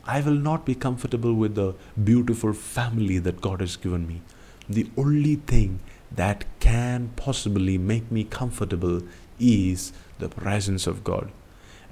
I 0.05 0.21
will 0.21 0.39
not 0.49 0.65
be 0.65 0.77
comfortable 0.77 1.35
with 1.35 1.57
the 1.57 1.75
beautiful 2.03 2.53
family 2.53 3.19
that 3.19 3.41
God 3.41 3.61
has 3.61 3.75
given 3.77 4.07
me. 4.07 4.23
The 4.69 4.89
only 4.97 5.35
thing 5.35 5.81
that 6.13 6.45
can 6.61 7.11
possibly 7.17 7.77
make 7.77 8.13
me 8.13 8.23
comfortable 8.23 9.03
is 9.41 9.93
the 10.21 10.29
presence 10.29 10.87
of 10.87 11.03
God. 11.03 11.33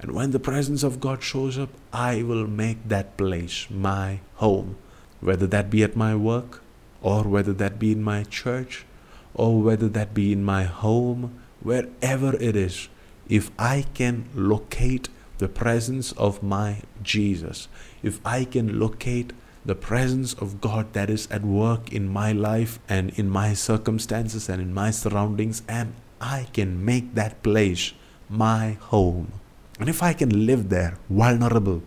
And 0.00 0.12
when 0.12 0.30
the 0.30 0.40
presence 0.40 0.82
of 0.82 0.98
God 0.98 1.22
shows 1.22 1.58
up, 1.58 1.68
I 1.92 2.22
will 2.22 2.46
make 2.46 2.88
that 2.88 3.18
place 3.18 3.66
my 3.68 4.20
home, 4.36 4.76
whether 5.20 5.46
that 5.48 5.68
be 5.68 5.82
at 5.82 5.94
my 5.94 6.16
work, 6.16 6.62
or 7.02 7.24
whether 7.24 7.52
that 7.52 7.78
be 7.78 7.92
in 7.92 8.02
my 8.02 8.24
church, 8.24 8.86
or 9.34 9.60
whether 9.60 9.88
that 9.88 10.14
be 10.14 10.32
in 10.32 10.42
my 10.42 10.64
home, 10.64 11.38
wherever 11.62 12.34
it 12.36 12.56
is, 12.56 12.88
if 13.28 13.50
I 13.58 13.84
can 13.92 14.24
locate 14.34 15.10
the 15.36 15.48
presence 15.48 16.12
of 16.12 16.42
my 16.42 16.82
Jesus, 17.02 17.68
if 18.02 18.20
I 18.24 18.44
can 18.44 18.80
locate 18.80 19.34
the 19.66 19.74
presence 19.74 20.32
of 20.34 20.62
God 20.62 20.94
that 20.94 21.10
is 21.10 21.28
at 21.30 21.42
work 21.42 21.92
in 21.92 22.08
my 22.08 22.32
life 22.32 22.78
and 22.88 23.10
in 23.18 23.28
my 23.28 23.52
circumstances 23.52 24.48
and 24.48 24.62
in 24.62 24.72
my 24.72 24.90
surroundings, 24.90 25.62
and 25.68 25.92
I 26.20 26.48
can 26.54 26.82
make 26.82 27.14
that 27.14 27.42
place 27.42 27.92
my 28.30 28.78
home. 28.80 29.39
And 29.80 29.88
if 29.88 30.02
I 30.02 30.12
can 30.12 30.44
live 30.44 30.68
there 30.68 30.98
vulnerable, 31.08 31.82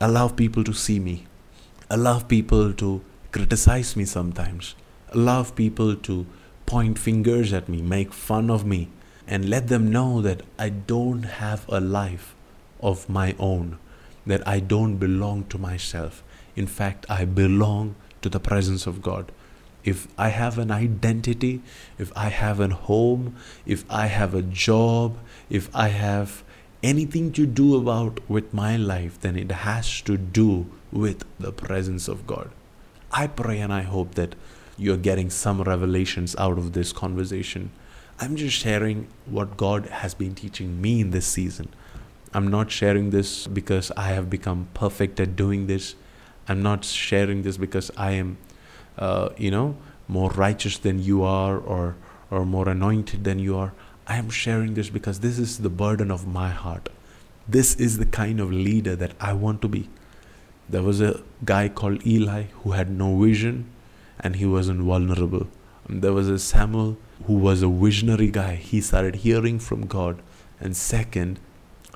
allow 0.00 0.28
people 0.28 0.64
to 0.64 0.72
see 0.72 0.98
me, 0.98 1.26
allow 1.90 2.20
people 2.20 2.72
to 2.72 3.04
criticize 3.32 3.96
me 3.96 4.06
sometimes, 4.06 4.74
allow 5.10 5.42
people 5.44 5.94
to 5.94 6.26
point 6.64 6.98
fingers 6.98 7.52
at 7.52 7.68
me, 7.68 7.82
make 7.82 8.14
fun 8.14 8.48
of 8.48 8.64
me, 8.64 8.88
and 9.26 9.50
let 9.50 9.68
them 9.68 9.90
know 9.90 10.22
that 10.22 10.40
I 10.58 10.70
don't 10.70 11.24
have 11.24 11.66
a 11.68 11.80
life 11.80 12.34
of 12.80 13.10
my 13.10 13.36
own, 13.38 13.78
that 14.24 14.46
I 14.48 14.60
don't 14.60 14.96
belong 14.96 15.44
to 15.50 15.58
myself. 15.58 16.22
In 16.56 16.66
fact, 16.66 17.04
I 17.10 17.26
belong 17.26 17.94
to 18.22 18.30
the 18.30 18.40
presence 18.40 18.86
of 18.86 19.02
God. 19.02 19.30
If 19.84 20.08
I 20.16 20.30
have 20.30 20.58
an 20.58 20.70
identity, 20.70 21.60
if 21.98 22.10
I 22.16 22.30
have 22.30 22.58
a 22.58 22.68
home, 22.68 23.36
if 23.66 23.84
I 23.90 24.06
have 24.06 24.34
a 24.34 24.40
job, 24.40 25.18
if 25.50 25.68
I 25.74 25.88
have 25.88 26.42
anything 26.92 27.32
to 27.32 27.46
do 27.46 27.76
about 27.76 28.20
with 28.28 28.52
my 28.54 28.76
life, 28.76 29.20
then 29.20 29.36
it 29.36 29.50
has 29.50 30.00
to 30.02 30.16
do 30.16 30.66
with 30.92 31.24
the 31.40 31.52
presence 31.52 32.08
of 32.08 32.26
God. 32.26 32.50
I 33.10 33.26
pray 33.26 33.58
and 33.60 33.72
I 33.72 33.82
hope 33.82 34.14
that 34.14 34.34
you're 34.76 34.96
getting 34.96 35.30
some 35.30 35.62
revelations 35.62 36.36
out 36.36 36.58
of 36.58 36.72
this 36.72 36.92
conversation 36.92 37.70
I'm 38.20 38.36
just 38.36 38.56
sharing 38.56 39.08
what 39.26 39.56
God 39.56 39.86
has 39.86 40.14
been 40.14 40.34
teaching 40.34 40.80
me 40.80 41.00
in 41.00 41.10
this 41.10 41.26
season. 41.26 41.68
I'm 42.32 42.48
not 42.48 42.70
sharing 42.70 43.10
this 43.10 43.46
because 43.46 43.90
I 43.96 44.08
have 44.08 44.30
become 44.30 44.68
perfect 44.72 45.18
at 45.18 45.34
doing 45.34 45.66
this. 45.66 45.96
I'm 46.46 46.62
not 46.62 46.84
sharing 46.84 47.42
this 47.42 47.56
because 47.56 47.90
I 47.96 48.12
am, 48.12 48.38
uh, 48.98 49.30
you 49.36 49.50
know, 49.50 49.76
more 50.06 50.30
righteous 50.30 50.78
than 50.78 51.00
you 51.02 51.24
are 51.24 51.58
or, 51.58 51.96
or 52.30 52.46
more 52.46 52.68
anointed 52.68 53.24
than 53.24 53.40
you 53.40 53.56
are. 53.56 53.72
I 54.06 54.16
am 54.16 54.28
sharing 54.28 54.74
this 54.74 54.90
because 54.90 55.20
this 55.20 55.38
is 55.38 55.58
the 55.58 55.70
burden 55.70 56.10
of 56.10 56.26
my 56.26 56.50
heart. 56.50 56.90
This 57.48 57.74
is 57.76 57.96
the 57.96 58.04
kind 58.04 58.38
of 58.38 58.52
leader 58.52 58.94
that 58.96 59.12
I 59.18 59.32
want 59.32 59.62
to 59.62 59.68
be. 59.68 59.88
There 60.68 60.82
was 60.82 61.00
a 61.00 61.22
guy 61.44 61.70
called 61.70 62.06
Eli 62.06 62.44
who 62.62 62.72
had 62.72 62.90
no 62.90 63.18
vision 63.18 63.70
and 64.20 64.36
he 64.36 64.44
wasn't 64.44 64.82
vulnerable. 64.82 65.46
And 65.88 66.02
there 66.02 66.12
was 66.12 66.28
a 66.28 66.38
Samuel 66.38 66.98
who 67.26 67.34
was 67.34 67.62
a 67.62 67.68
visionary 67.68 68.30
guy. 68.30 68.56
He 68.56 68.82
started 68.82 69.16
hearing 69.16 69.58
from 69.58 69.86
God. 69.86 70.20
And 70.60 70.76
second, 70.76 71.40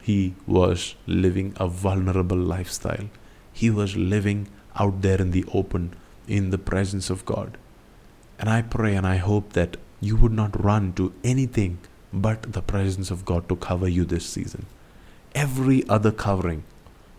he 0.02 0.34
was 0.46 0.94
living 1.06 1.52
a 1.56 1.68
vulnerable 1.68 2.38
lifestyle. 2.38 3.10
He 3.52 3.68
was 3.68 3.96
living 3.96 4.48
out 4.76 5.02
there 5.02 5.20
in 5.20 5.32
the 5.32 5.44
open 5.52 5.94
in 6.26 6.50
the 6.50 6.58
presence 6.58 7.10
of 7.10 7.26
God. 7.26 7.58
And 8.38 8.48
I 8.48 8.62
pray 8.62 8.94
and 8.94 9.06
I 9.06 9.16
hope 9.16 9.52
that 9.52 9.76
you 10.00 10.16
would 10.16 10.32
not 10.32 10.62
run 10.62 10.92
to 10.94 11.12
anything 11.24 11.78
but 12.12 12.52
the 12.52 12.62
presence 12.62 13.10
of 13.10 13.24
God 13.24 13.48
to 13.48 13.56
cover 13.56 13.88
you 13.88 14.04
this 14.04 14.26
season. 14.26 14.66
every 15.34 15.88
other 15.88 16.10
covering 16.10 16.64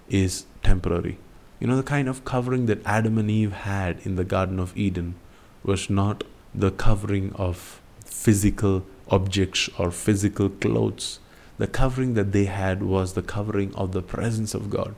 is 0.10 0.45
temporary. 0.63 1.17
You 1.60 1.67
know, 1.67 1.78
the 1.78 1.84
kind 1.84 2.08
of 2.08 2.25
covering 2.25 2.65
that 2.67 2.86
Adam 2.86 3.17
and 3.17 3.30
Eve 3.30 3.52
had 3.52 3.99
in 4.04 4.15
the 4.15 4.23
Garden 4.23 4.60
of 4.60 4.75
Eden 4.78 5.15
was 5.63 5.89
not 5.89 6.23
the 6.54 6.71
covering 6.71 7.32
of 7.36 7.82
physical 8.06 8.86
objects 9.10 9.69
or 9.78 9.91
physical 9.91 10.49
clothes. 10.49 11.19
The 11.58 11.67
covering 11.67 12.13
that 12.13 12.32
they 12.32 12.45
had 12.45 12.84
was 12.84 13.13
the 13.13 13.21
covering 13.21 13.73
of 13.75 13.91
the 13.91 14.02
presence 14.02 14.54
of 14.54 14.69
God. 14.69 14.95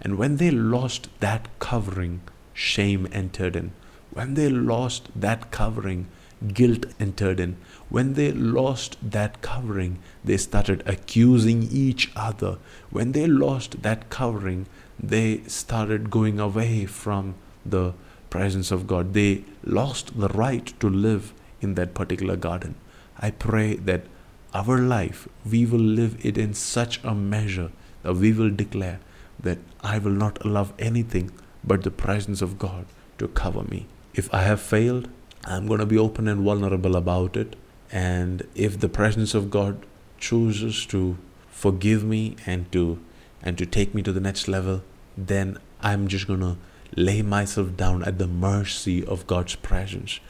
And 0.00 0.16
when 0.16 0.36
they 0.36 0.50
lost 0.50 1.08
that 1.20 1.48
covering, 1.58 2.22
shame 2.54 3.06
entered 3.12 3.54
in. 3.54 3.72
When 4.10 4.34
they 4.34 4.48
lost 4.48 5.08
that 5.14 5.50
covering, 5.50 6.08
guilt 6.48 6.86
entered 6.98 7.40
in. 7.40 7.56
When 7.88 8.14
they 8.14 8.32
lost 8.32 8.96
that 9.02 9.42
covering, 9.42 9.98
they 10.24 10.36
started 10.36 10.82
accusing 10.86 11.64
each 11.64 12.10
other. 12.16 12.58
When 12.90 13.12
they 13.12 13.26
lost 13.26 13.82
that 13.82 14.10
covering, 14.10 14.66
they 14.98 15.42
started 15.46 16.10
going 16.10 16.38
away 16.40 16.86
from 16.86 17.34
the 17.64 17.94
presence 18.30 18.70
of 18.70 18.86
God. 18.86 19.12
They 19.12 19.44
lost 19.64 20.18
the 20.18 20.28
right 20.28 20.72
to 20.80 20.88
live 20.88 21.34
in 21.60 21.74
that 21.74 21.94
particular 21.94 22.36
garden. 22.36 22.74
I 23.18 23.30
pray 23.30 23.74
that 23.76 24.04
our 24.54 24.78
life, 24.78 25.28
we 25.48 25.66
will 25.66 25.78
live 25.78 26.24
it 26.24 26.38
in 26.38 26.54
such 26.54 27.02
a 27.04 27.14
measure 27.14 27.70
that 28.02 28.14
we 28.14 28.32
will 28.32 28.50
declare 28.50 29.00
that 29.38 29.58
I 29.82 29.98
will 29.98 30.12
not 30.12 30.44
allow 30.44 30.68
anything 30.78 31.30
but 31.62 31.82
the 31.82 31.90
presence 31.90 32.42
of 32.42 32.58
God 32.58 32.86
to 33.18 33.28
cover 33.28 33.62
me. 33.62 33.86
If 34.14 34.32
I 34.34 34.42
have 34.42 34.60
failed, 34.60 35.08
I'm 35.44 35.66
going 35.66 35.80
to 35.80 35.86
be 35.86 35.98
open 35.98 36.28
and 36.28 36.42
vulnerable 36.42 36.96
about 36.96 37.36
it. 37.36 37.56
And 37.90 38.46
if 38.54 38.78
the 38.78 38.88
presence 38.88 39.34
of 39.34 39.50
God 39.50 39.84
chooses 40.18 40.86
to 40.86 41.16
forgive 41.50 42.04
me 42.04 42.36
and 42.46 42.70
to 42.72 43.00
and 43.42 43.56
to 43.56 43.64
take 43.64 43.94
me 43.94 44.02
to 44.02 44.12
the 44.12 44.20
next 44.20 44.48
level, 44.48 44.82
then 45.16 45.58
I'm 45.80 46.08
just 46.08 46.26
going 46.26 46.40
to 46.40 46.58
lay 46.94 47.22
myself 47.22 47.76
down 47.76 48.04
at 48.04 48.18
the 48.18 48.26
mercy 48.26 49.04
of 49.04 49.26
God's 49.26 49.54
presence. 49.54 50.20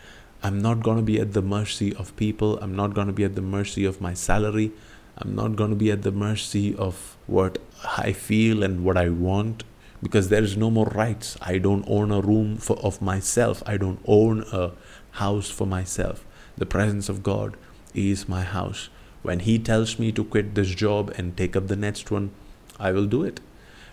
I'm 0.42 0.62
not 0.62 0.82
going 0.82 0.96
to 0.96 1.02
be 1.02 1.20
at 1.20 1.32
the 1.32 1.42
mercy 1.42 1.94
of 1.94 2.14
people. 2.16 2.58
I'm 2.60 2.74
not 2.76 2.94
going 2.94 3.08
to 3.08 3.12
be 3.12 3.24
at 3.24 3.34
the 3.34 3.42
mercy 3.42 3.84
of 3.84 4.00
my 4.00 4.14
salary. 4.14 4.72
I'm 5.18 5.34
not 5.34 5.56
going 5.56 5.70
to 5.70 5.76
be 5.76 5.90
at 5.90 6.02
the 6.02 6.12
mercy 6.12 6.74
of 6.74 7.16
what 7.26 7.58
I 7.98 8.12
feel 8.12 8.62
and 8.62 8.84
what 8.84 8.96
I 8.96 9.08
want 9.08 9.64
because 10.02 10.28
there 10.28 10.42
is 10.42 10.56
no 10.56 10.70
more 10.70 10.86
rights. 10.86 11.36
I 11.40 11.58
don't 11.58 11.84
own 11.86 12.10
a 12.10 12.20
room 12.20 12.56
for, 12.56 12.78
of 12.78 13.02
myself. 13.02 13.62
I 13.66 13.76
don't 13.76 14.00
own 14.06 14.44
a 14.52 14.72
house 15.12 15.50
for 15.50 15.66
myself. 15.66 16.24
The 16.56 16.66
presence 16.66 17.08
of 17.08 17.22
God 17.22 17.56
is 17.94 18.28
my 18.28 18.42
house. 18.42 18.88
When 19.22 19.40
He 19.40 19.58
tells 19.58 19.98
me 19.98 20.12
to 20.12 20.24
quit 20.24 20.54
this 20.54 20.70
job 20.70 21.12
and 21.16 21.36
take 21.36 21.56
up 21.56 21.68
the 21.68 21.76
next 21.76 22.10
one, 22.10 22.30
I 22.78 22.92
will 22.92 23.06
do 23.06 23.22
it. 23.22 23.40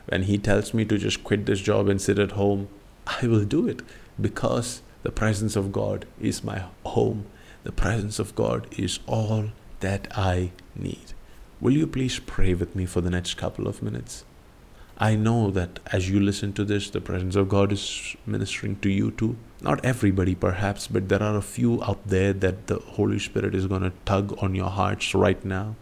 When 0.07 0.23
He 0.23 0.37
tells 0.37 0.73
me 0.73 0.85
to 0.85 0.97
just 0.97 1.23
quit 1.23 1.45
this 1.45 1.59
job 1.59 1.89
and 1.89 2.01
sit 2.01 2.19
at 2.19 2.31
home, 2.31 2.69
I 3.05 3.27
will 3.27 3.45
do 3.45 3.67
it 3.67 3.81
because 4.19 4.81
the 5.03 5.11
presence 5.11 5.55
of 5.55 5.71
God 5.71 6.05
is 6.19 6.43
my 6.43 6.63
home. 6.85 7.25
The 7.63 7.71
presence 7.71 8.19
of 8.19 8.35
God 8.35 8.67
is 8.77 8.99
all 9.07 9.49
that 9.81 10.07
I 10.17 10.51
need. 10.75 11.13
Will 11.59 11.73
you 11.73 11.87
please 11.87 12.19
pray 12.19 12.53
with 12.53 12.75
me 12.75 12.85
for 12.85 13.01
the 13.01 13.09
next 13.09 13.35
couple 13.35 13.67
of 13.67 13.81
minutes? 13.81 14.23
I 14.99 15.15
know 15.15 15.51
that 15.51 15.79
as 15.91 16.09
you 16.09 16.19
listen 16.19 16.53
to 16.53 16.65
this, 16.65 16.89
the 16.89 17.01
presence 17.01 17.35
of 17.35 17.49
God 17.49 17.71
is 17.71 18.15
ministering 18.25 18.77
to 18.77 18.89
you 18.89 19.11
too. 19.11 19.37
Not 19.61 19.85
everybody, 19.85 20.33
perhaps, 20.33 20.87
but 20.87 21.07
there 21.07 21.21
are 21.21 21.37
a 21.37 21.41
few 21.41 21.83
out 21.83 22.07
there 22.07 22.33
that 22.33 22.65
the 22.65 22.79
Holy 22.79 23.19
Spirit 23.19 23.53
is 23.53 23.67
going 23.67 23.83
to 23.83 23.91
tug 24.05 24.35
on 24.41 24.55
your 24.55 24.71
hearts 24.71 25.13
right 25.13 25.43
now 25.45 25.75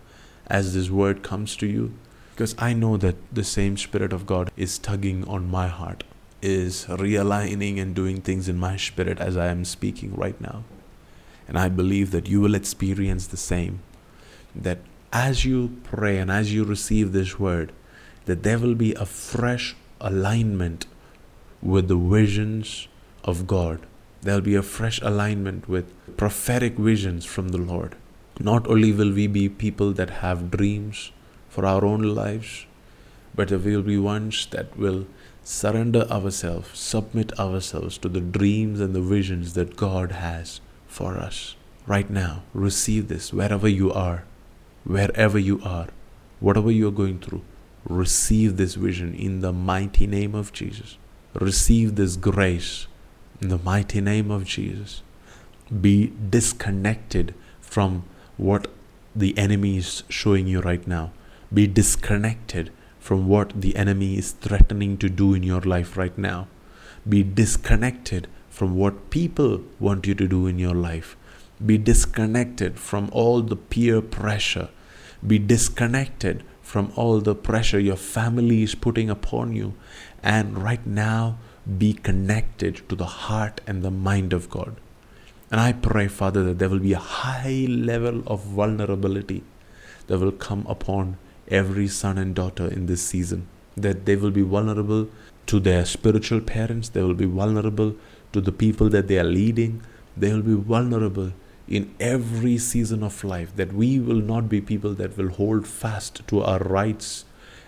as 0.48 0.74
this 0.74 0.90
word 0.90 1.24
comes 1.24 1.56
to 1.58 1.66
you. 1.66 1.94
Because 2.32 2.56
I 2.58 2.74
know 2.74 2.98
that 2.98 3.16
the 3.34 3.46
same 3.46 3.78
Spirit 3.78 4.12
of 4.12 4.26
God 4.26 4.52
is 4.58 4.78
tugging 4.78 5.26
on 5.26 5.50
my 5.50 5.68
heart, 5.68 6.04
is 6.42 6.84
realigning 6.86 7.80
and 7.80 7.96
doing 7.96 8.20
things 8.20 8.50
in 8.50 8.58
my 8.58 8.76
spirit 8.76 9.20
as 9.20 9.38
I 9.38 9.48
am 9.48 9.64
speaking 9.64 10.14
right 10.14 10.40
now. 10.42 10.66
And 11.48 11.58
I 11.58 11.70
believe 11.70 12.12
that 12.12 12.28
you 12.28 12.42
will 12.42 12.56
experience 12.56 13.28
the 13.28 13.38
same. 13.38 13.80
That 14.54 14.80
as 15.14 15.46
you 15.46 15.78
pray 15.84 16.18
and 16.18 16.30
as 16.30 16.54
you 16.54 16.66
receive 16.66 17.14
this 17.14 17.40
word, 17.40 17.72
that 18.26 18.44
there 18.44 18.60
will 18.60 18.76
be 18.76 18.94
a 18.94 19.06
fresh 19.06 19.76
alignment 20.02 20.86
with 21.62 21.88
the 21.88 21.98
visions 21.98 22.88
of 23.24 23.48
God. 23.48 23.86
There'll 24.22 24.42
be 24.42 24.56
a 24.56 24.64
fresh 24.64 25.00
alignment 25.02 25.70
with 25.70 25.94
prophetic 26.18 26.78
visions 26.78 27.26
from 27.26 27.50
the 27.50 27.58
Lord. 27.58 27.96
Not 28.40 28.68
only 28.68 28.92
will 28.92 29.14
we 29.14 29.28
be 29.28 29.48
people 29.48 29.94
that 29.94 30.10
have 30.22 30.52
dreams 30.52 31.12
for 31.50 31.66
our 31.66 31.86
own 31.86 32.02
lives, 32.02 32.66
but 33.36 33.52
we 33.52 33.76
will 33.76 33.84
be 33.84 33.98
ones 33.98 34.48
that 34.48 34.76
will 34.78 35.06
surrender 35.44 36.02
ourselves, 36.10 36.78
submit 36.78 37.38
ourselves 37.40 37.98
to 38.00 38.10
the 38.10 38.20
dreams 38.20 38.80
and 38.80 38.96
the 38.96 39.02
visions 39.02 39.54
that 39.54 39.76
God 39.76 40.12
has 40.14 40.60
for 40.88 41.18
us. 41.18 41.56
Right 41.86 42.10
now, 42.10 42.44
receive 42.54 43.08
this 43.08 43.32
wherever 43.32 43.68
you 43.68 43.94
are, 43.94 44.24
wherever 44.84 45.38
you 45.38 45.62
are, 45.64 45.88
whatever 46.40 46.72
you 46.72 46.88
are 46.88 46.92
going 46.92 47.20
through 47.20 47.44
receive 47.86 48.58
this 48.58 48.76
vision 48.76 49.14
in 49.14 49.42
the 49.42 49.54
mighty 49.54 50.08
name 50.08 50.36
of 50.36 50.52
Jesus. 50.52 50.98
Receive 51.34 51.96
this 51.96 52.16
grace 52.16 52.88
in 53.42 53.50
the 53.50 53.58
mighty 53.58 54.02
name 54.02 54.32
of 54.32 54.46
Jesus. 54.46 55.04
Be 55.82 56.14
disconnected 56.30 57.34
from 57.62 58.04
what 58.38 58.68
the 59.16 59.38
enemy 59.38 59.78
is 59.78 60.04
showing 60.10 60.48
you 60.48 60.62
right 60.62 60.86
now. 60.88 61.12
Be 61.54 61.68
disconnected 61.68 62.72
from 63.00 63.28
what 63.28 63.62
the 63.62 63.76
enemy 63.76 64.18
is 64.18 64.32
threatening 64.32 64.98
to 64.98 65.10
do 65.10 65.34
in 65.34 65.44
your 65.44 65.62
life 65.62 65.96
right 65.96 66.18
now. 66.18 66.48
Be 67.08 67.24
disconnected 67.24 68.28
from 68.50 68.76
what 68.76 69.10
people 69.10 69.62
want 69.80 70.08
you 70.08 70.16
to 70.16 70.28
do 70.28 70.48
in 70.48 70.58
your 70.58 70.74
life. 70.74 71.16
Be 71.64 71.78
disconnected 71.78 72.80
from 72.80 73.10
all 73.12 73.42
the 73.42 73.56
peer 73.56 74.02
pressure. 74.02 74.70
Be 75.26 75.38
disconnected 75.40 76.44
from 76.66 76.92
all 76.96 77.22
the 77.22 77.36
pressure 77.36 77.80
your 77.80 77.96
family 77.96 78.64
is 78.64 78.74
putting 78.74 79.08
upon 79.08 79.56
you. 79.56 79.74
And 80.24 80.58
right 80.58 80.86
now, 80.86 81.38
be 81.78 81.94
connected 81.94 82.82
to 82.90 82.96
the 82.96 83.06
heart 83.06 83.62
and 83.68 83.84
the 83.84 83.92
mind 83.92 84.34
of 84.34 84.50
God. 84.50 84.76
And 85.52 85.62
I 85.62 85.74
pray, 85.74 86.08
Father, 86.08 86.44
that 86.46 86.58
there 86.58 86.70
will 86.70 86.80
be 86.80 86.94
a 86.94 87.10
high 87.20 87.68
level 87.70 88.24
of 88.26 88.44
vulnerability 88.44 89.44
that 90.08 90.18
will 90.18 90.32
come 90.32 90.66
upon 90.68 91.18
every 91.48 91.88
son 91.88 92.18
and 92.18 92.34
daughter 92.34 92.68
in 92.68 92.88
this 92.88 93.04
season. 93.04 93.48
That 93.78 94.06
they 94.08 94.16
will 94.16 94.32
be 94.32 94.42
vulnerable 94.42 95.08
to 95.46 95.60
their 95.60 95.86
spiritual 95.86 96.42
parents, 96.42 96.90
they 96.90 97.04
will 97.04 97.14
be 97.14 97.26
vulnerable 97.26 97.96
to 98.34 98.42
the 98.42 98.52
people 98.52 98.90
that 98.90 99.08
they 99.08 99.20
are 99.20 99.32
leading, 99.40 99.84
they 100.18 100.34
will 100.34 100.42
be 100.42 100.56
vulnerable 100.56 101.32
in 101.68 101.94
every 102.00 102.58
season 102.58 103.04
of 103.04 103.24
life, 103.24 103.56
that 103.56 103.74
we 103.74 104.00
will 104.00 104.22
not 104.22 104.48
be 104.50 104.62
people 104.62 104.94
that 104.94 105.18
will 105.18 105.30
hold 105.30 105.68
fast 105.68 106.28
to 106.28 106.42
our 106.42 106.60
rights 106.60 107.26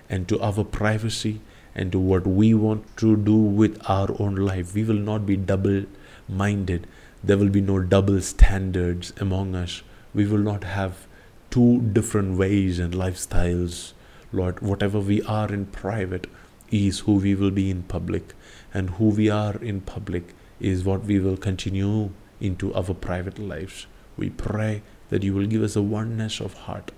and 0.10 0.28
to 0.28 0.40
our 0.40 0.64
privacy 0.64 1.42
and 1.74 1.92
to 1.92 2.00
what 2.00 2.26
we 2.26 2.54
want 2.54 2.96
to 2.98 3.16
do 3.16 3.36
with 3.36 3.82
our 3.90 4.10
own 4.20 4.36
life. 4.36 4.74
We 4.74 4.84
will 4.84 4.96
not 4.96 5.26
be 5.26 5.36
double 5.36 5.86
minded. 6.28 6.88
There 7.24 7.38
will 7.38 7.50
be 7.50 7.62
no 7.62 7.80
double 7.80 8.22
standards 8.22 9.14
among 9.18 9.56
us. 9.56 9.82
We 10.14 10.26
will 10.26 10.40
not 10.40 10.64
have 10.64 11.08
two 11.50 11.82
different 11.82 12.38
ways 12.38 12.80
and 12.80 12.94
lifestyles. 12.94 13.94
Lord, 14.32 14.60
whatever 14.60 15.00
we 15.00 15.22
are 15.24 15.52
in 15.52 15.68
private 15.68 16.28
is 16.70 17.00
who 17.00 17.16
we 17.16 17.34
will 17.34 17.52
be 17.52 17.70
in 17.70 17.84
public, 17.84 18.34
and 18.74 18.92
who 18.92 19.10
we 19.10 19.30
are 19.30 19.56
in 19.58 19.82
public 19.82 20.34
is 20.60 20.84
what 20.84 21.06
we 21.06 21.20
will 21.20 21.38
continue 21.38 22.10
into 22.40 22.74
our 22.74 22.94
private 22.94 23.40
lives. 23.40 23.88
We 24.18 24.30
pray 24.30 24.82
that 25.10 25.24
you 25.24 25.34
will 25.34 25.48
give 25.48 25.64
us 25.64 25.76
a 25.76 25.82
oneness 25.82 26.40
of 26.40 26.54
heart, 26.54 26.92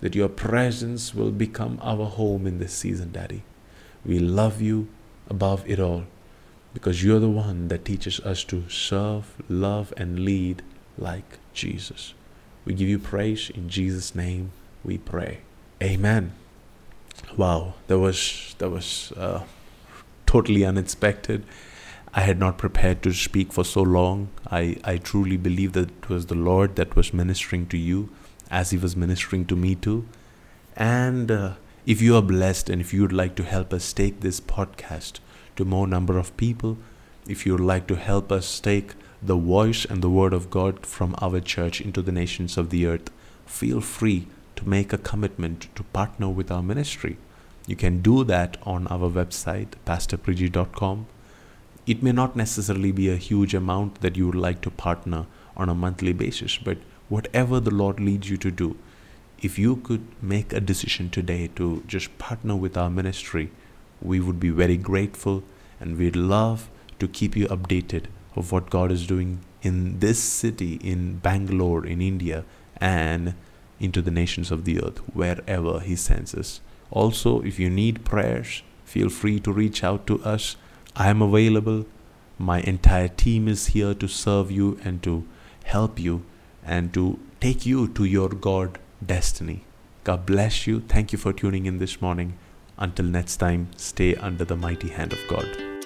that 0.00 0.14
your 0.14 0.28
presence 0.28 1.14
will 1.14 1.30
become 1.30 1.78
our 1.82 2.06
home 2.06 2.46
in 2.46 2.58
this 2.58 2.72
season, 2.72 3.12
Daddy. 3.12 3.42
We 4.04 4.18
love 4.18 4.60
you 4.62 4.88
above 5.28 5.68
it 5.68 5.80
all 5.80 6.04
because 6.74 7.02
you're 7.02 7.20
the 7.20 7.28
one 7.28 7.68
that 7.68 7.84
teaches 7.84 8.20
us 8.20 8.44
to 8.44 8.68
serve, 8.68 9.34
love, 9.48 9.92
and 9.96 10.20
lead 10.20 10.62
like 10.96 11.38
Jesus. 11.52 12.14
We 12.64 12.74
give 12.74 12.88
you 12.88 12.98
praise 12.98 13.50
in 13.50 13.68
Jesus' 13.68 14.14
name. 14.14 14.52
We 14.84 14.98
pray. 14.98 15.38
Amen. 15.82 16.32
Wow, 17.36 17.74
that 17.88 17.98
was 17.98 18.54
that 18.58 18.70
was 18.70 19.12
uh, 19.16 19.44
totally 20.26 20.64
unexpected 20.64 21.44
I 22.14 22.22
had 22.22 22.38
not 22.38 22.58
prepared 22.58 23.02
to 23.02 23.12
speak 23.12 23.52
for 23.52 23.64
so 23.64 23.82
long. 23.82 24.28
I, 24.50 24.76
I 24.84 24.96
truly 24.96 25.36
believe 25.36 25.72
that 25.74 25.90
it 25.90 26.08
was 26.08 26.26
the 26.26 26.34
Lord 26.34 26.76
that 26.76 26.96
was 26.96 27.12
ministering 27.12 27.66
to 27.68 27.76
you 27.76 28.08
as 28.50 28.70
He 28.70 28.78
was 28.78 28.96
ministering 28.96 29.44
to 29.46 29.56
me 29.56 29.74
too. 29.74 30.06
And 30.76 31.30
uh, 31.30 31.54
if 31.86 32.00
you 32.00 32.16
are 32.16 32.22
blessed 32.22 32.70
and 32.70 32.80
if 32.80 32.94
you 32.94 33.02
would 33.02 33.12
like 33.12 33.34
to 33.36 33.42
help 33.42 33.72
us 33.72 33.92
take 33.92 34.20
this 34.20 34.40
podcast 34.40 35.20
to 35.56 35.64
more 35.64 35.86
number 35.86 36.18
of 36.18 36.36
people, 36.36 36.78
if 37.26 37.44
you 37.44 37.52
would 37.52 37.60
like 37.60 37.86
to 37.88 37.96
help 37.96 38.32
us 38.32 38.58
take 38.60 38.94
the 39.20 39.36
voice 39.36 39.84
and 39.84 40.00
the 40.02 40.10
word 40.10 40.32
of 40.32 40.50
God 40.50 40.86
from 40.86 41.14
our 41.20 41.40
church 41.40 41.80
into 41.80 42.00
the 42.00 42.12
nations 42.12 42.56
of 42.56 42.70
the 42.70 42.86
earth, 42.86 43.10
feel 43.44 43.80
free 43.80 44.28
to 44.56 44.68
make 44.68 44.92
a 44.92 44.98
commitment 44.98 45.68
to 45.74 45.82
partner 45.82 46.28
with 46.28 46.50
our 46.50 46.62
ministry. 46.62 47.18
You 47.66 47.76
can 47.76 48.00
do 48.00 48.24
that 48.24 48.56
on 48.62 48.86
our 48.86 49.10
website, 49.10 49.72
pastorpriji.com. 49.84 51.06
It 51.88 52.02
may 52.02 52.12
not 52.12 52.36
necessarily 52.36 52.92
be 52.92 53.08
a 53.08 53.16
huge 53.16 53.54
amount 53.54 54.02
that 54.02 54.14
you 54.14 54.26
would 54.26 54.34
like 54.34 54.60
to 54.60 54.70
partner 54.70 55.24
on 55.56 55.70
a 55.70 55.74
monthly 55.74 56.12
basis, 56.12 56.58
but 56.58 56.76
whatever 57.08 57.60
the 57.60 57.70
Lord 57.70 57.98
leads 57.98 58.28
you 58.28 58.36
to 58.36 58.50
do, 58.50 58.76
if 59.40 59.58
you 59.58 59.76
could 59.76 60.06
make 60.20 60.52
a 60.52 60.60
decision 60.60 61.08
today 61.08 61.48
to 61.56 61.82
just 61.86 62.18
partner 62.18 62.54
with 62.56 62.76
our 62.76 62.90
ministry, 62.90 63.52
we 64.02 64.20
would 64.20 64.38
be 64.38 64.50
very 64.50 64.76
grateful 64.76 65.42
and 65.80 65.96
we'd 65.96 66.14
love 66.14 66.68
to 66.98 67.08
keep 67.08 67.34
you 67.34 67.46
updated 67.46 68.04
of 68.36 68.52
what 68.52 68.68
God 68.68 68.92
is 68.92 69.06
doing 69.06 69.40
in 69.62 70.00
this 70.00 70.22
city, 70.22 70.74
in 70.82 71.20
Bangalore, 71.20 71.86
in 71.86 72.02
India, 72.02 72.44
and 72.76 73.32
into 73.80 74.02
the 74.02 74.10
nations 74.10 74.50
of 74.50 74.66
the 74.66 74.78
earth, 74.82 74.98
wherever 75.14 75.80
He 75.80 75.96
sends 75.96 76.34
us. 76.34 76.60
Also, 76.90 77.40
if 77.40 77.58
you 77.58 77.70
need 77.70 78.04
prayers, 78.04 78.62
feel 78.84 79.08
free 79.08 79.40
to 79.40 79.50
reach 79.50 79.82
out 79.82 80.06
to 80.08 80.22
us. 80.22 80.56
I 80.96 81.08
am 81.10 81.22
available. 81.22 81.86
My 82.38 82.60
entire 82.60 83.08
team 83.08 83.48
is 83.48 83.68
here 83.68 83.94
to 83.94 84.08
serve 84.08 84.50
you 84.50 84.78
and 84.84 85.02
to 85.02 85.26
help 85.64 85.98
you 85.98 86.24
and 86.64 86.92
to 86.94 87.18
take 87.40 87.66
you 87.66 87.88
to 87.88 88.04
your 88.04 88.28
God 88.28 88.78
destiny. 89.04 89.64
God 90.04 90.26
bless 90.26 90.66
you. 90.66 90.80
Thank 90.80 91.12
you 91.12 91.18
for 91.18 91.32
tuning 91.32 91.66
in 91.66 91.78
this 91.78 92.00
morning. 92.00 92.38
Until 92.76 93.06
next 93.06 93.36
time, 93.36 93.70
stay 93.76 94.14
under 94.14 94.44
the 94.44 94.56
mighty 94.56 94.88
hand 94.88 95.12
of 95.12 95.18
God. 95.28 95.77